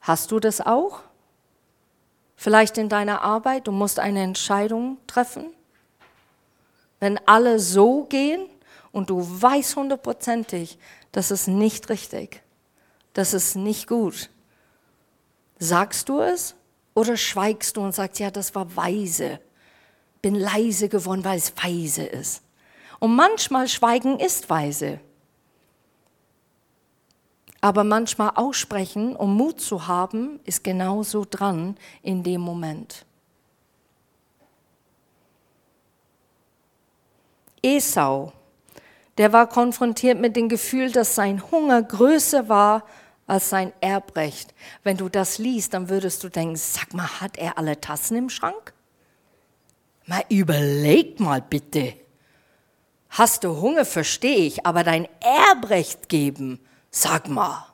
Hast 0.00 0.30
du 0.30 0.38
das 0.38 0.60
auch? 0.60 1.00
Vielleicht 2.36 2.78
in 2.78 2.88
deiner 2.88 3.22
Arbeit, 3.22 3.66
du 3.66 3.72
musst 3.72 3.98
eine 3.98 4.22
Entscheidung 4.22 4.98
treffen. 5.06 5.46
Wenn 7.00 7.18
alle 7.26 7.58
so 7.58 8.04
gehen 8.04 8.49
und 8.92 9.10
du 9.10 9.20
weißt 9.20 9.76
hundertprozentig, 9.76 10.78
das 11.12 11.30
ist 11.30 11.48
nicht 11.48 11.88
richtig, 11.88 12.42
das 13.12 13.34
ist 13.34 13.56
nicht 13.56 13.86
gut, 13.86 14.30
sagst 15.58 16.08
du 16.08 16.20
es 16.20 16.54
oder 16.94 17.16
schweigst 17.16 17.76
du 17.76 17.82
und 17.82 17.94
sagst, 17.94 18.18
ja, 18.18 18.30
das 18.30 18.54
war 18.54 18.76
weise 18.76 19.40
bin 20.22 20.34
leise 20.34 20.88
geworden, 20.88 21.24
weil 21.24 21.38
es 21.38 21.52
weise 21.56 22.04
ist. 22.04 22.42
Und 22.98 23.16
manchmal 23.16 23.68
Schweigen 23.68 24.18
ist 24.20 24.50
weise. 24.50 25.00
Aber 27.62 27.84
manchmal 27.84 28.32
aussprechen, 28.34 29.14
um 29.16 29.36
Mut 29.36 29.60
zu 29.60 29.86
haben, 29.86 30.40
ist 30.44 30.64
genauso 30.64 31.26
dran 31.28 31.76
in 32.02 32.22
dem 32.22 32.40
Moment. 32.40 33.04
Esau, 37.62 38.32
der 39.20 39.34
war 39.34 39.50
konfrontiert 39.50 40.18
mit 40.18 40.34
dem 40.34 40.48
Gefühl, 40.48 40.90
dass 40.90 41.14
sein 41.14 41.42
Hunger 41.50 41.82
größer 41.82 42.48
war 42.48 42.86
als 43.26 43.50
sein 43.50 43.70
Erbrecht. 43.82 44.54
Wenn 44.82 44.96
du 44.96 45.10
das 45.10 45.36
liest, 45.36 45.74
dann 45.74 45.90
würdest 45.90 46.24
du 46.24 46.30
denken, 46.30 46.56
sag 46.56 46.94
mal, 46.94 47.20
hat 47.20 47.36
er 47.36 47.58
alle 47.58 47.78
Tassen 47.78 48.16
im 48.16 48.30
Schrank? 48.30 48.72
Mal 50.06 50.24
überleg 50.30 51.20
mal 51.20 51.42
bitte. 51.42 51.92
Hast 53.10 53.44
du 53.44 53.60
Hunger, 53.60 53.84
verstehe 53.84 54.38
ich, 54.46 54.64
aber 54.64 54.84
dein 54.84 55.06
Erbrecht 55.50 56.08
geben, 56.08 56.58
sag 56.90 57.28
mal. 57.28 57.66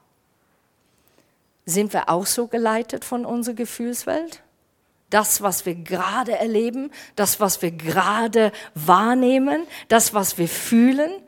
Sind 1.65 1.93
wir 1.93 2.09
auch 2.09 2.27
so 2.27 2.49
geleitet 2.49 3.05
von 3.05 3.25
unserer 3.25 3.55
Gefühlswelt? 3.55 4.43
Das, 5.11 5.43
was 5.43 5.65
wir 5.65 5.77
gerade 5.77 6.33
erleben, 6.33 6.91
das, 7.15 7.39
was 7.39 7.63
wir 7.63 7.71
gerade 7.71 8.51
wahrnehmen, 8.75 9.65
das, 9.87 10.13
was 10.13 10.39
wir 10.39 10.49
fühlen, 10.49 11.23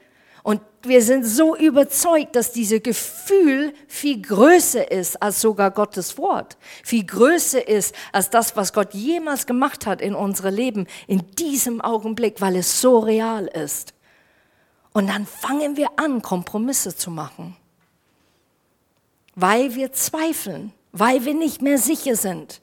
und 0.49 0.63
wir 0.81 1.03
sind 1.03 1.27
so 1.27 1.55
überzeugt, 1.55 2.35
dass 2.35 2.53
dieses 2.53 2.83
Gefühl 2.83 3.75
viel 3.87 4.23
größer 4.23 4.91
ist 4.91 5.21
als 5.21 5.43
sogar 5.43 5.71
Gottes 5.71 6.17
Wort, 6.17 6.57
viel 6.83 7.05
größer 7.05 7.69
ist 7.69 7.95
als 8.13 8.31
das, 8.31 8.57
was 8.57 8.73
Gott 8.73 8.95
jemals 8.95 9.45
gemacht 9.45 9.85
hat 9.85 10.01
in 10.01 10.15
unserem 10.15 10.55
Leben, 10.55 10.87
in 11.07 11.31
diesem 11.33 11.83
Augenblick, 11.83 12.41
weil 12.41 12.57
es 12.57 12.81
so 12.81 12.99
real 12.99 13.45
ist. 13.45 13.93
Und 14.95 15.09
dann 15.09 15.27
fangen 15.27 15.77
wir 15.77 15.91
an, 15.97 16.23
Kompromisse 16.23 16.97
zu 16.97 17.11
machen, 17.11 17.55
weil 19.35 19.75
wir 19.75 19.93
zweifeln, 19.93 20.73
weil 20.93 21.27
wir 21.27 21.35
nicht 21.35 21.61
mehr 21.61 21.77
sicher 21.77 22.17
sind. 22.17 22.63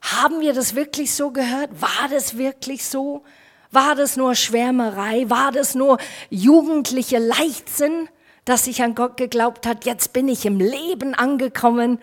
Haben 0.00 0.40
wir 0.40 0.52
das 0.52 0.74
wirklich 0.74 1.14
so 1.14 1.30
gehört? 1.30 1.80
War 1.80 2.08
das 2.10 2.36
wirklich 2.36 2.84
so? 2.84 3.22
War 3.72 3.94
das 3.96 4.16
nur 4.16 4.34
Schwärmerei? 4.34 5.28
War 5.28 5.50
das 5.50 5.74
nur 5.74 5.98
jugendliche 6.30 7.18
Leichtsinn, 7.18 8.08
dass 8.44 8.66
ich 8.66 8.82
an 8.82 8.94
Gott 8.94 9.16
geglaubt 9.16 9.66
hat, 9.66 9.84
jetzt 9.84 10.12
bin 10.12 10.28
ich 10.28 10.44
im 10.46 10.58
Leben 10.58 11.14
angekommen 11.14 11.98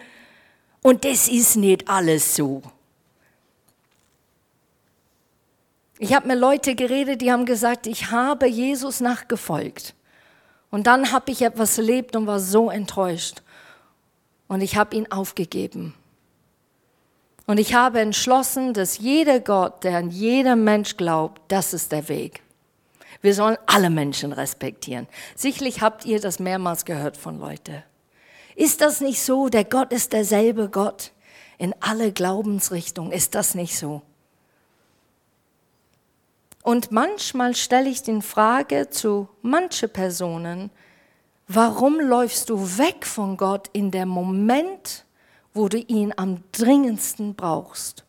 und 0.81 1.03
das 1.05 1.27
ist 1.27 1.57
nicht 1.57 1.89
alles 1.89 2.35
so. 2.35 2.61
Ich 5.99 6.13
habe 6.13 6.27
mit 6.27 6.39
Leute 6.39 6.75
geredet, 6.75 7.21
die 7.21 7.31
haben 7.31 7.45
gesagt, 7.45 7.85
ich 7.85 8.09
habe 8.09 8.47
Jesus 8.47 9.01
nachgefolgt. 9.01 9.93
Und 10.71 10.87
dann 10.87 11.11
habe 11.11 11.31
ich 11.31 11.41
etwas 11.41 11.77
erlebt 11.77 12.15
und 12.15 12.25
war 12.25 12.39
so 12.39 12.69
enttäuscht. 12.69 13.41
Und 14.47 14.61
ich 14.61 14.77
habe 14.77 14.95
ihn 14.95 15.11
aufgegeben. 15.11 15.93
Und 17.49 17.57
ich 17.57 17.73
habe 17.73 17.99
entschlossen, 17.99 18.75
dass 18.75 18.99
jeder 18.99 19.39
Gott, 19.39 19.83
der 19.83 19.97
an 19.97 20.11
jeder 20.11 20.55
Mensch 20.55 20.97
glaubt, 20.97 21.41
das 21.47 21.73
ist 21.73 21.91
der 21.91 22.07
Weg. 22.07 22.43
Wir 23.23 23.33
sollen 23.33 23.57
alle 23.65 23.89
Menschen 23.89 24.33
respektieren. 24.33 25.07
Sicherlich 25.35 25.81
habt 25.81 26.05
ihr 26.05 26.21
das 26.21 26.37
mehrmals 26.37 26.85
gehört 26.85 27.17
von 27.17 27.39
Leuten. 27.39 27.81
Ist 28.55 28.81
das 28.81 29.01
nicht 29.01 29.23
so? 29.23 29.49
Der 29.49 29.63
Gott 29.63 29.91
ist 29.91 30.13
derselbe 30.13 30.69
Gott 30.69 31.11
in 31.57 31.73
alle 31.79 32.11
Glaubensrichtungen. 32.11 33.11
Ist 33.11 33.33
das 33.33 33.55
nicht 33.55 33.79
so? 33.79 34.03
Und 36.61 36.91
manchmal 36.91 37.55
stelle 37.55 37.89
ich 37.89 38.03
die 38.03 38.21
Frage 38.21 38.91
zu 38.91 39.27
manchen 39.41 39.89
Personen, 39.89 40.69
warum 41.47 41.99
läufst 41.99 42.51
du 42.51 42.77
weg 42.77 43.07
von 43.07 43.37
Gott 43.37 43.71
in 43.73 43.89
dem 43.89 44.09
Moment, 44.09 45.03
wo 45.53 45.67
du 45.67 45.77
ihn 45.77 46.13
am 46.15 46.43
dringendsten 46.51 47.35
brauchst. 47.35 48.05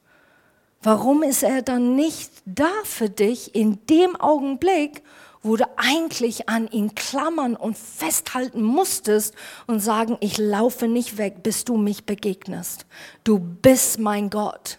Warum 0.82 1.22
ist 1.22 1.42
er 1.42 1.62
dann 1.62 1.94
nicht 1.94 2.30
da 2.46 2.70
für 2.84 3.10
dich 3.10 3.54
in 3.54 3.78
dem 3.86 4.16
Augenblick, 4.16 5.02
wo 5.42 5.56
du 5.56 5.64
eigentlich 5.76 6.48
an 6.48 6.68
ihn 6.68 6.94
klammern 6.94 7.56
und 7.56 7.76
festhalten 7.76 8.62
musstest 8.62 9.34
und 9.66 9.80
sagen, 9.80 10.16
ich 10.20 10.38
laufe 10.38 10.86
nicht 10.86 11.16
weg, 11.16 11.42
bis 11.42 11.64
du 11.64 11.76
mich 11.76 12.04
begegnest. 12.04 12.86
Du 13.24 13.38
bist 13.38 13.98
mein 13.98 14.28
Gott 14.30 14.78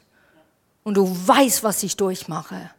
und 0.83 0.97
du 0.97 1.07
weißt, 1.07 1.63
was 1.63 1.83
ich 1.83 1.97
durchmache. 1.97 2.71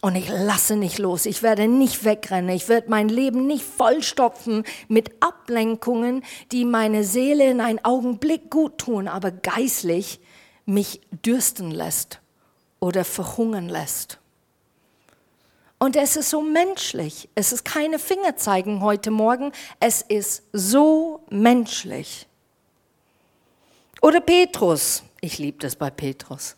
Und 0.00 0.14
ich 0.14 0.28
lasse 0.28 0.76
nicht 0.76 0.98
los. 0.98 1.26
Ich 1.26 1.42
werde 1.42 1.66
nicht 1.66 2.04
wegrennen. 2.04 2.50
Ich 2.50 2.68
werde 2.68 2.88
mein 2.88 3.08
Leben 3.08 3.46
nicht 3.46 3.64
vollstopfen 3.64 4.62
mit 4.86 5.10
Ablenkungen, 5.20 6.24
die 6.52 6.64
meine 6.64 7.02
Seele 7.02 7.50
in 7.50 7.60
einen 7.60 7.84
Augenblick 7.84 8.48
gut 8.48 8.78
tun, 8.78 9.08
aber 9.08 9.32
geistlich 9.32 10.20
mich 10.66 11.00
dürsten 11.10 11.72
lässt 11.72 12.20
oder 12.78 13.04
verhungern 13.04 13.68
lässt. 13.68 14.20
Und 15.80 15.96
es 15.96 16.16
ist 16.16 16.30
so 16.30 16.42
menschlich. 16.42 17.28
Es 17.34 17.52
ist 17.52 17.64
keine 17.64 17.98
Fingerzeigen 17.98 18.82
heute 18.82 19.10
Morgen. 19.10 19.52
Es 19.80 20.02
ist 20.02 20.44
so 20.52 21.24
menschlich. 21.30 22.26
Oder 24.00 24.20
Petrus. 24.20 25.02
Ich 25.20 25.38
liebe 25.38 25.58
das 25.58 25.74
bei 25.74 25.90
Petrus 25.90 26.57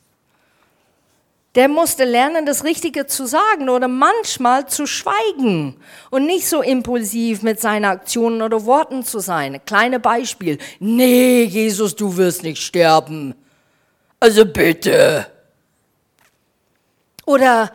der 1.57 1.69
musste 1.69 2.05
lernen, 2.05 2.47
das 2.47 2.63
Richtige 2.63 3.07
zu 3.07 3.27
sagen 3.27 3.69
oder 3.69 3.89
manchmal 3.89 4.69
zu 4.69 4.87
schweigen 4.87 5.77
und 6.11 6.27
nicht 6.27 6.49
so 6.49 6.63
impulsiv 6.63 7.43
mit 7.43 7.61
seinen 7.61 7.87
Aktionen 7.87 8.43
oder 8.43 8.65
Worten 8.67 9.05
zu 9.05 9.19
sein. 9.19 9.61
Kleine 9.65 9.99
Beispiel. 9.99 10.59
Nee, 10.79 11.43
Jesus, 11.43 11.97
du 11.97 12.17
wirst 12.17 12.45
nicht 12.45 12.63
sterben. 12.63 13.35
Also 14.21 14.45
bitte. 14.45 15.27
Oder, 17.27 17.73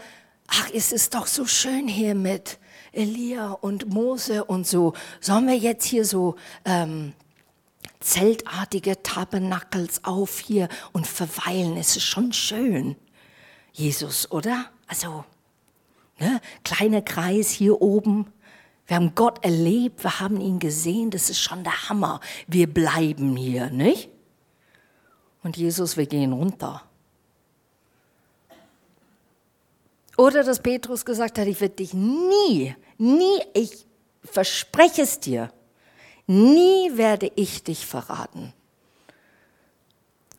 ach, 0.48 0.70
es 0.74 0.94
ist 0.94 1.14
doch 1.14 1.28
so 1.28 1.46
schön 1.46 1.90
hier 1.90 2.16
mit 2.16 2.60
Elia 2.94 3.52
und 3.52 3.90
Mose 3.90 4.46
und 4.46 4.66
so. 4.66 4.94
Sollen 5.20 5.48
wir 5.48 5.58
jetzt 5.58 5.86
hier 5.86 6.06
so 6.06 6.36
ähm, 6.64 7.12
zeltartige 8.00 9.04
Tabernakels 9.04 10.06
auf 10.06 10.40
hier 10.40 10.70
und 10.94 11.08
verweilen? 11.08 11.76
Es 11.76 11.98
ist 11.98 12.06
schon 12.06 12.32
schön. 12.32 12.96
Jesus, 13.76 14.32
oder? 14.32 14.72
Also, 14.88 15.26
ne, 16.18 16.40
kleiner 16.64 17.02
Kreis 17.02 17.50
hier 17.50 17.82
oben. 17.82 18.32
Wir 18.88 18.96
haben 18.96 19.16
Gott 19.16 19.44
erlebt, 19.44 20.04
wir 20.04 20.20
haben 20.20 20.40
ihn 20.40 20.60
gesehen, 20.60 21.12
das 21.12 21.30
ist 21.30 21.42
schon 21.42 21.64
der 21.64 21.90
Hammer. 21.90 22.22
Wir 22.48 22.72
bleiben 22.72 23.36
hier, 23.36 23.70
nicht? 23.70 24.10
Und 25.44 25.58
Jesus, 25.58 25.98
wir 25.98 26.06
gehen 26.06 26.32
runter. 26.32 26.84
Oder 30.18 30.44
dass 30.44 30.62
Petrus 30.62 31.04
gesagt 31.04 31.38
hat, 31.38 31.48
ich 31.48 31.60
werde 31.60 31.76
dich 31.76 31.94
nie, 31.94 32.74
nie, 32.98 33.42
ich 33.54 33.86
verspreche 34.24 35.02
es 35.02 35.20
dir, 35.20 35.52
nie 36.28 36.96
werde 36.96 37.30
ich 37.36 37.64
dich 37.64 37.86
verraten. 37.86 38.54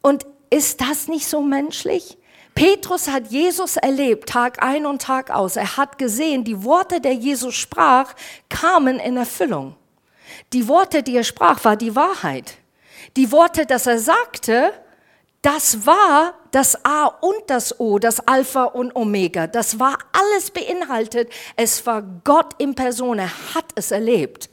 Und 0.00 0.24
ist 0.48 0.80
das 0.80 1.08
nicht 1.08 1.26
so 1.26 1.42
menschlich? 1.42 2.16
Petrus 2.56 3.08
hat 3.08 3.26
Jesus 3.28 3.76
erlebt, 3.76 4.30
Tag 4.30 4.62
ein 4.62 4.86
und 4.86 5.02
Tag 5.02 5.30
aus. 5.30 5.56
Er 5.56 5.76
hat 5.76 5.98
gesehen, 5.98 6.42
die 6.42 6.64
Worte, 6.64 7.02
der 7.02 7.12
Jesus 7.12 7.54
sprach, 7.54 8.14
kamen 8.48 8.98
in 8.98 9.18
Erfüllung. 9.18 9.76
Die 10.54 10.66
Worte, 10.66 11.02
die 11.02 11.16
er 11.16 11.22
sprach, 11.22 11.62
war 11.64 11.76
die 11.76 11.94
Wahrheit. 11.94 12.54
Die 13.14 13.30
Worte, 13.30 13.66
dass 13.66 13.86
er 13.86 13.98
sagte, 13.98 14.72
das 15.42 15.84
war 15.84 16.32
das 16.50 16.82
A 16.82 17.04
und 17.06 17.42
das 17.48 17.78
O, 17.78 17.98
das 17.98 18.26
Alpha 18.26 18.64
und 18.64 18.96
Omega. 18.96 19.46
Das 19.46 19.78
war 19.78 19.98
alles 20.12 20.50
beinhaltet. 20.50 21.30
Es 21.56 21.84
war 21.84 22.00
Gott 22.24 22.54
in 22.56 22.74
Person. 22.74 23.18
Er 23.18 23.54
hat 23.54 23.66
es 23.74 23.90
erlebt. 23.90 24.48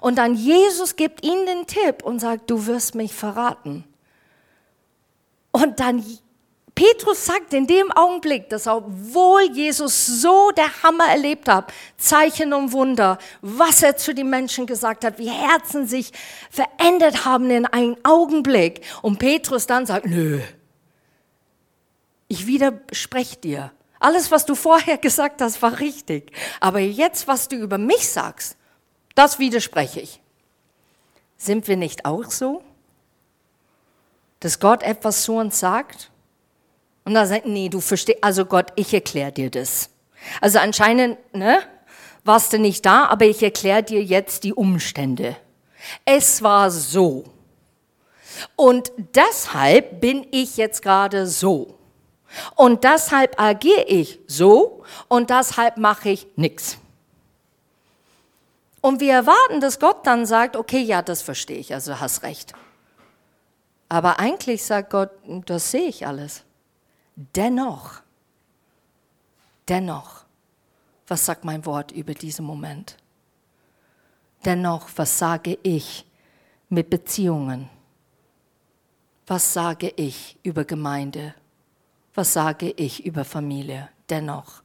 Und 0.00 0.16
dann 0.16 0.34
Jesus 0.34 0.96
gibt 0.96 1.22
ihm 1.22 1.44
den 1.44 1.66
Tipp 1.66 2.02
und 2.02 2.18
sagt, 2.18 2.48
du 2.48 2.66
wirst 2.66 2.94
mich 2.94 3.12
verraten. 3.12 3.84
Und 5.52 5.80
dann 5.80 6.02
Petrus 6.76 7.24
sagt 7.24 7.54
in 7.54 7.66
dem 7.66 7.90
Augenblick, 7.90 8.50
dass 8.50 8.66
obwohl 8.66 9.50
Jesus 9.50 10.06
so 10.20 10.50
der 10.50 10.82
Hammer 10.82 11.06
erlebt 11.08 11.48
hat, 11.48 11.72
Zeichen 11.96 12.52
und 12.52 12.70
Wunder, 12.70 13.16
was 13.40 13.82
er 13.82 13.96
zu 13.96 14.14
den 14.14 14.28
Menschen 14.28 14.66
gesagt 14.66 15.02
hat, 15.02 15.18
wie 15.18 15.30
Herzen 15.30 15.86
sich 15.86 16.12
verändert 16.50 17.24
haben 17.24 17.50
in 17.50 17.64
einem 17.64 17.96
Augenblick. 18.02 18.82
Und 19.00 19.18
Petrus 19.18 19.66
dann 19.66 19.86
sagt, 19.86 20.04
nö, 20.04 20.42
ich 22.28 22.46
widerspreche 22.46 23.38
dir. 23.38 23.72
Alles, 23.98 24.30
was 24.30 24.44
du 24.44 24.54
vorher 24.54 24.98
gesagt 24.98 25.40
hast, 25.40 25.62
war 25.62 25.80
richtig. 25.80 26.30
Aber 26.60 26.80
jetzt, 26.80 27.26
was 27.26 27.48
du 27.48 27.56
über 27.56 27.78
mich 27.78 28.06
sagst, 28.06 28.58
das 29.14 29.38
widerspreche 29.38 30.00
ich. 30.00 30.20
Sind 31.38 31.68
wir 31.68 31.78
nicht 31.78 32.04
auch 32.04 32.30
so? 32.30 32.62
Dass 34.40 34.60
Gott 34.60 34.82
etwas 34.82 35.22
zu 35.22 35.36
uns 35.36 35.58
sagt 35.58 36.10
und 37.06 37.14
da 37.14 37.24
sagt, 37.24 37.46
nee, 37.46 37.68
du 37.68 37.80
verstehst, 37.80 38.18
also 38.22 38.44
Gott, 38.44 38.72
ich 38.74 38.92
erkläre 38.92 39.30
dir 39.30 39.48
das. 39.48 39.90
Also 40.40 40.58
anscheinend, 40.58 41.18
ne, 41.32 41.60
warst 42.24 42.52
du 42.52 42.58
nicht 42.58 42.84
da, 42.84 43.06
aber 43.06 43.26
ich 43.26 43.44
erkläre 43.44 43.84
dir 43.84 44.02
jetzt 44.02 44.42
die 44.42 44.52
Umstände. 44.52 45.36
Es 46.04 46.42
war 46.42 46.68
so. 46.72 47.22
Und 48.56 48.90
deshalb 49.14 50.00
bin 50.00 50.26
ich 50.32 50.56
jetzt 50.56 50.82
gerade 50.82 51.28
so. 51.28 51.78
Und 52.56 52.82
deshalb 52.82 53.40
agiere 53.40 53.84
ich 53.84 54.18
so 54.26 54.82
und 55.06 55.30
deshalb 55.30 55.76
mache 55.76 56.08
ich 56.08 56.26
nichts. 56.34 56.76
Und 58.80 58.98
wir 58.98 59.12
erwarten, 59.12 59.60
dass 59.60 59.78
Gott 59.78 60.04
dann 60.04 60.26
sagt, 60.26 60.56
okay, 60.56 60.80
ja, 60.80 61.02
das 61.02 61.22
verstehe 61.22 61.58
ich, 61.58 61.72
also 61.72 62.00
hast 62.00 62.24
recht. 62.24 62.52
Aber 63.88 64.18
eigentlich 64.18 64.64
sagt 64.64 64.90
Gott, 64.90 65.10
das 65.46 65.70
sehe 65.70 65.86
ich 65.86 66.04
alles. 66.04 66.45
Dennoch, 67.16 68.02
dennoch, 69.66 70.26
was 71.08 71.24
sagt 71.24 71.44
mein 71.44 71.64
Wort 71.64 71.90
über 71.92 72.12
diesen 72.12 72.44
Moment? 72.44 72.98
Dennoch, 74.44 74.90
was 74.96 75.18
sage 75.18 75.58
ich 75.62 76.04
mit 76.68 76.90
Beziehungen? 76.90 77.70
Was 79.26 79.54
sage 79.54 79.92
ich 79.96 80.38
über 80.42 80.64
Gemeinde? 80.64 81.34
Was 82.14 82.34
sage 82.34 82.70
ich 82.72 83.06
über 83.06 83.24
Familie? 83.24 83.88
Dennoch. 84.10 84.62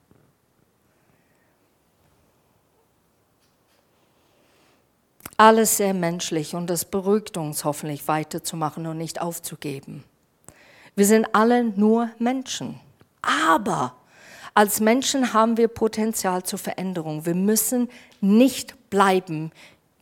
Alles 5.38 5.78
sehr 5.78 5.94
menschlich 5.94 6.54
und 6.54 6.68
das 6.68 6.86
beruhigt 6.86 7.38
uns 7.38 7.64
hoffentlich 7.64 8.08
weiterzumachen 8.08 8.86
und 8.86 8.98
nicht 8.98 9.22
aufzugeben. 9.22 10.04
Wir 10.96 11.06
sind 11.06 11.34
alle 11.34 11.64
nur 11.64 12.10
Menschen. 12.20 12.80
Aber 13.22 13.96
als 14.54 14.80
Menschen 14.80 15.34
haben 15.34 15.58
wir 15.58 15.68
Potenzial 15.68 16.44
zur 16.44 16.60
Veränderung. 16.60 17.26
Wir 17.26 17.36
müssen 17.36 17.90
nicht 18.20 18.90
bleiben, 18.90 19.52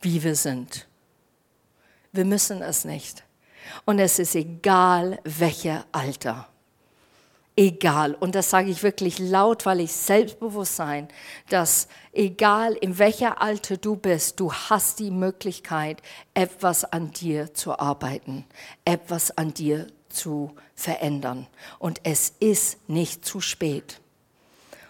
wie 0.00 0.22
wir 0.22 0.34
sind. 0.34 0.88
Wir 2.12 2.24
müssen 2.24 2.60
es 2.60 2.84
nicht. 2.84 3.24
Und 3.84 4.00
es 4.00 4.18
ist 4.18 4.34
egal, 4.34 5.20
welcher 5.22 5.84
Alter. 5.92 6.48
Egal. 7.56 8.14
Und 8.14 8.34
das 8.34 8.50
sage 8.50 8.70
ich 8.70 8.82
wirklich 8.82 9.18
laut, 9.18 9.66
weil 9.66 9.80
ich 9.80 9.92
selbstbewusst 9.92 10.76
sein, 10.76 11.08
dass 11.50 11.88
egal 12.12 12.72
in 12.72 12.98
welcher 12.98 13.40
Alter 13.40 13.76
du 13.76 13.96
bist, 13.96 14.40
du 14.40 14.52
hast 14.52 14.98
die 14.98 15.10
Möglichkeit, 15.10 16.00
etwas 16.34 16.84
an 16.84 17.10
dir 17.12 17.54
zu 17.54 17.78
arbeiten, 17.78 18.44
etwas 18.84 19.36
an 19.36 19.52
dir 19.54 19.86
zu 20.12 20.54
verändern. 20.74 21.46
Und 21.78 22.00
es 22.04 22.34
ist 22.40 22.88
nicht 22.88 23.24
zu 23.24 23.40
spät. 23.40 24.00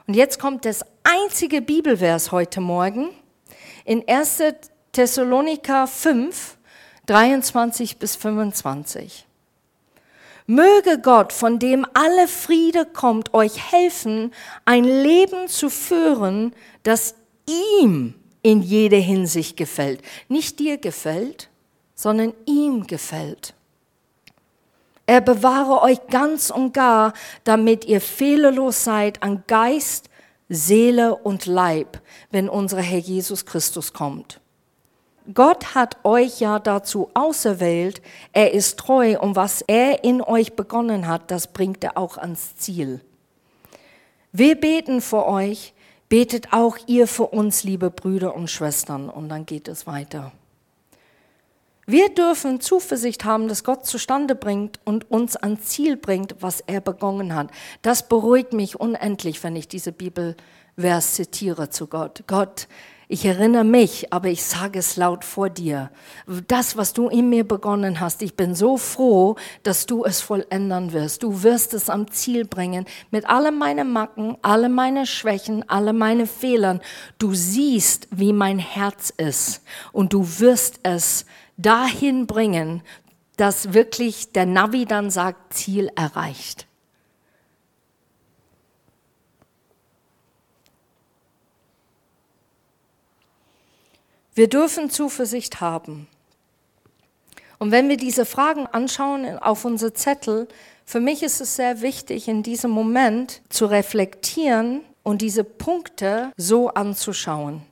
Und 0.06 0.14
jetzt 0.14 0.38
kommt 0.38 0.64
das 0.64 0.84
einzige 1.04 1.62
Bibelvers 1.62 2.32
heute 2.32 2.60
Morgen 2.60 3.10
in 3.84 4.06
1. 4.08 4.42
Thessaloniker 4.92 5.86
5, 5.86 6.56
23 7.06 7.98
bis 7.98 8.16
25. 8.16 9.26
Möge 10.46 10.98
Gott, 11.00 11.32
von 11.32 11.60
dem 11.60 11.86
alle 11.94 12.26
Friede 12.26 12.84
kommt, 12.84 13.34
euch 13.34 13.70
helfen, 13.70 14.32
ein 14.64 14.82
Leben 14.82 15.46
zu 15.46 15.70
führen, 15.70 16.52
das 16.82 17.14
ihm 17.46 18.14
in 18.42 18.62
jeder 18.62 18.98
Hinsicht 18.98 19.56
gefällt. 19.56 20.02
Nicht 20.28 20.58
dir 20.58 20.78
gefällt, 20.78 21.50
sondern 21.94 22.32
ihm 22.46 22.86
gefällt. 22.86 23.54
Er 25.10 25.20
bewahre 25.20 25.82
euch 25.82 26.06
ganz 26.06 26.50
und 26.50 26.72
gar, 26.72 27.14
damit 27.42 27.84
ihr 27.84 28.00
fehlerlos 28.00 28.84
seid 28.84 29.24
an 29.24 29.42
Geist, 29.48 30.08
Seele 30.48 31.16
und 31.16 31.46
Leib, 31.46 32.00
wenn 32.30 32.48
unser 32.48 32.80
Herr 32.80 33.00
Jesus 33.00 33.44
Christus 33.44 33.92
kommt. 33.92 34.38
Gott 35.34 35.74
hat 35.74 35.96
euch 36.04 36.38
ja 36.38 36.60
dazu 36.60 37.10
auserwählt, 37.14 38.00
er 38.32 38.54
ist 38.54 38.78
treu 38.78 39.18
und 39.18 39.34
was 39.34 39.62
er 39.62 40.04
in 40.04 40.22
euch 40.22 40.54
begonnen 40.54 41.08
hat, 41.08 41.32
das 41.32 41.48
bringt 41.48 41.82
er 41.82 41.98
auch 41.98 42.16
ans 42.16 42.54
Ziel. 42.54 43.00
Wir 44.30 44.54
beten 44.54 45.00
für 45.00 45.26
euch, 45.26 45.74
betet 46.08 46.52
auch 46.52 46.78
ihr 46.86 47.08
für 47.08 47.26
uns, 47.26 47.64
liebe 47.64 47.90
Brüder 47.90 48.36
und 48.36 48.48
Schwestern, 48.48 49.08
und 49.08 49.28
dann 49.28 49.44
geht 49.44 49.66
es 49.66 49.88
weiter. 49.88 50.30
Wir 51.90 52.08
dürfen 52.08 52.60
Zuversicht 52.60 53.24
haben, 53.24 53.48
dass 53.48 53.64
Gott 53.64 53.84
zustande 53.84 54.36
bringt 54.36 54.78
und 54.84 55.10
uns 55.10 55.34
ans 55.34 55.62
Ziel 55.62 55.96
bringt, 55.96 56.36
was 56.38 56.60
er 56.60 56.80
begonnen 56.80 57.34
hat. 57.34 57.50
Das 57.82 58.08
beruhigt 58.08 58.52
mich 58.52 58.78
unendlich, 58.78 59.42
wenn 59.42 59.56
ich 59.56 59.66
diese 59.66 59.90
Bibelvers 59.90 61.14
zitiere 61.14 61.68
zu 61.70 61.88
Gott. 61.88 62.22
Gott, 62.28 62.68
ich 63.08 63.24
erinnere 63.24 63.64
mich, 63.64 64.12
aber 64.12 64.28
ich 64.28 64.44
sage 64.44 64.78
es 64.78 64.94
laut 64.94 65.24
vor 65.24 65.50
dir. 65.50 65.90
Das, 66.46 66.76
was 66.76 66.92
du 66.92 67.08
in 67.08 67.28
mir 67.28 67.42
begonnen 67.42 67.98
hast, 67.98 68.22
ich 68.22 68.36
bin 68.36 68.54
so 68.54 68.76
froh, 68.76 69.34
dass 69.64 69.84
du 69.86 70.04
es 70.04 70.20
vollendern 70.20 70.92
wirst. 70.92 71.24
Du 71.24 71.42
wirst 71.42 71.74
es 71.74 71.90
am 71.90 72.08
Ziel 72.12 72.44
bringen 72.44 72.84
mit 73.10 73.28
alle 73.28 73.50
meine 73.50 73.84
Macken, 73.84 74.36
alle 74.42 74.68
meine 74.68 75.06
Schwächen, 75.06 75.68
alle 75.68 75.92
meine 75.92 76.28
Fehlern. 76.28 76.80
Du 77.18 77.34
siehst, 77.34 78.06
wie 78.12 78.32
mein 78.32 78.60
Herz 78.60 79.12
ist 79.16 79.62
und 79.90 80.12
du 80.12 80.24
wirst 80.38 80.78
es 80.84 81.26
dahin 81.62 82.26
bringen, 82.26 82.82
dass 83.36 83.72
wirklich 83.72 84.32
der 84.32 84.46
Navi 84.46 84.84
dann 84.84 85.10
sagt, 85.10 85.54
Ziel 85.54 85.90
erreicht. 85.96 86.66
Wir 94.34 94.48
dürfen 94.48 94.90
Zuversicht 94.90 95.60
haben. 95.60 96.06
Und 97.58 97.72
wenn 97.72 97.88
wir 97.88 97.96
diese 97.96 98.24
Fragen 98.24 98.66
anschauen 98.66 99.38
auf 99.38 99.64
unsere 99.64 99.92
Zettel, 99.92 100.48
für 100.86 101.00
mich 101.00 101.22
ist 101.22 101.40
es 101.40 101.56
sehr 101.56 101.82
wichtig, 101.82 102.26
in 102.26 102.42
diesem 102.42 102.70
Moment 102.70 103.42
zu 103.48 103.66
reflektieren 103.66 104.80
und 105.02 105.20
diese 105.20 105.44
Punkte 105.44 106.32
so 106.36 106.68
anzuschauen. 106.68 107.62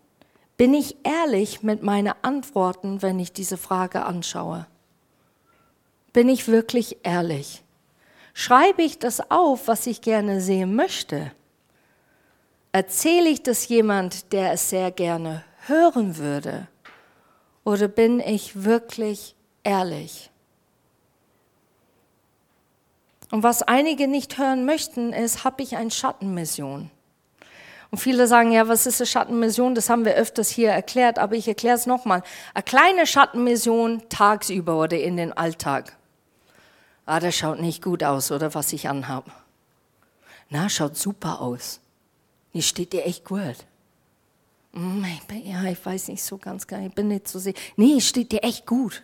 Bin 0.58 0.74
ich 0.74 0.96
ehrlich 1.04 1.62
mit 1.62 1.84
meinen 1.84 2.12
Antworten, 2.22 3.00
wenn 3.00 3.20
ich 3.20 3.32
diese 3.32 3.56
Frage 3.56 4.04
anschaue? 4.04 4.66
Bin 6.12 6.28
ich 6.28 6.48
wirklich 6.48 6.98
ehrlich? 7.04 7.62
Schreibe 8.34 8.82
ich 8.82 8.98
das 8.98 9.30
auf, 9.30 9.68
was 9.68 9.86
ich 9.86 10.00
gerne 10.00 10.40
sehen 10.40 10.74
möchte? 10.74 11.30
Erzähle 12.72 13.28
ich 13.28 13.44
das 13.44 13.68
jemand, 13.68 14.32
der 14.32 14.52
es 14.52 14.68
sehr 14.68 14.90
gerne 14.90 15.44
hören 15.66 16.16
würde? 16.16 16.66
Oder 17.62 17.86
bin 17.86 18.18
ich 18.18 18.64
wirklich 18.64 19.36
ehrlich? 19.62 20.28
Und 23.30 23.44
was 23.44 23.62
einige 23.62 24.08
nicht 24.08 24.38
hören 24.38 24.64
möchten, 24.64 25.12
ist, 25.12 25.44
habe 25.44 25.62
ich 25.62 25.76
eine 25.76 25.92
Schattenmission? 25.92 26.90
Und 27.90 27.98
viele 27.98 28.27
sagen, 28.27 28.53
ja, 28.53 28.68
was 28.68 28.87
ist 28.87 29.01
eine 29.01 29.07
Schattenmission? 29.07 29.74
Das 29.74 29.88
haben 29.88 30.05
wir 30.05 30.14
öfters 30.14 30.51
hier 30.51 30.70
erklärt, 30.70 31.18
aber 31.18 31.37
ich 31.37 31.48
erkläre 31.48 31.77
es 31.77 31.87
nochmal. 31.87 32.22
Eine 32.55 32.62
kleine 32.62 33.07
Schattenmission 33.07 34.03
tagsüber 34.11 34.79
oder 34.79 34.98
in 34.98 35.16
den 35.16 35.33
Alltag. 35.33 35.96
Ah, 37.07 37.20
das 37.20 37.35
schaut 37.35 37.61
nicht 37.61 37.83
gut 37.83 38.05
aus, 38.05 38.31
oder 38.31 38.55
was 38.55 38.72
ich 38.74 38.88
anhabe. 38.88 39.31
Na, 40.51 40.68
schaut 40.68 40.96
super 40.96 41.40
aus. 41.40 41.81
Hier 42.53 42.62
steht 42.62 42.92
dir 42.92 43.07
echt 43.07 43.24
gut. 43.24 43.57
Hm, 44.74 45.07
ja, 45.44 45.64
ich 45.64 45.85
weiß 45.85 46.09
nicht 46.09 46.22
so 46.22 46.37
ganz 46.37 46.66
genau, 46.66 46.87
ich 46.87 46.94
bin 46.94 47.09
nicht 47.09 47.27
so 47.29 47.38
sicher. 47.38 47.59
Nee, 47.77 48.01
steht 48.01 48.33
dir 48.33 48.42
echt 48.42 48.66
gut. 48.66 49.03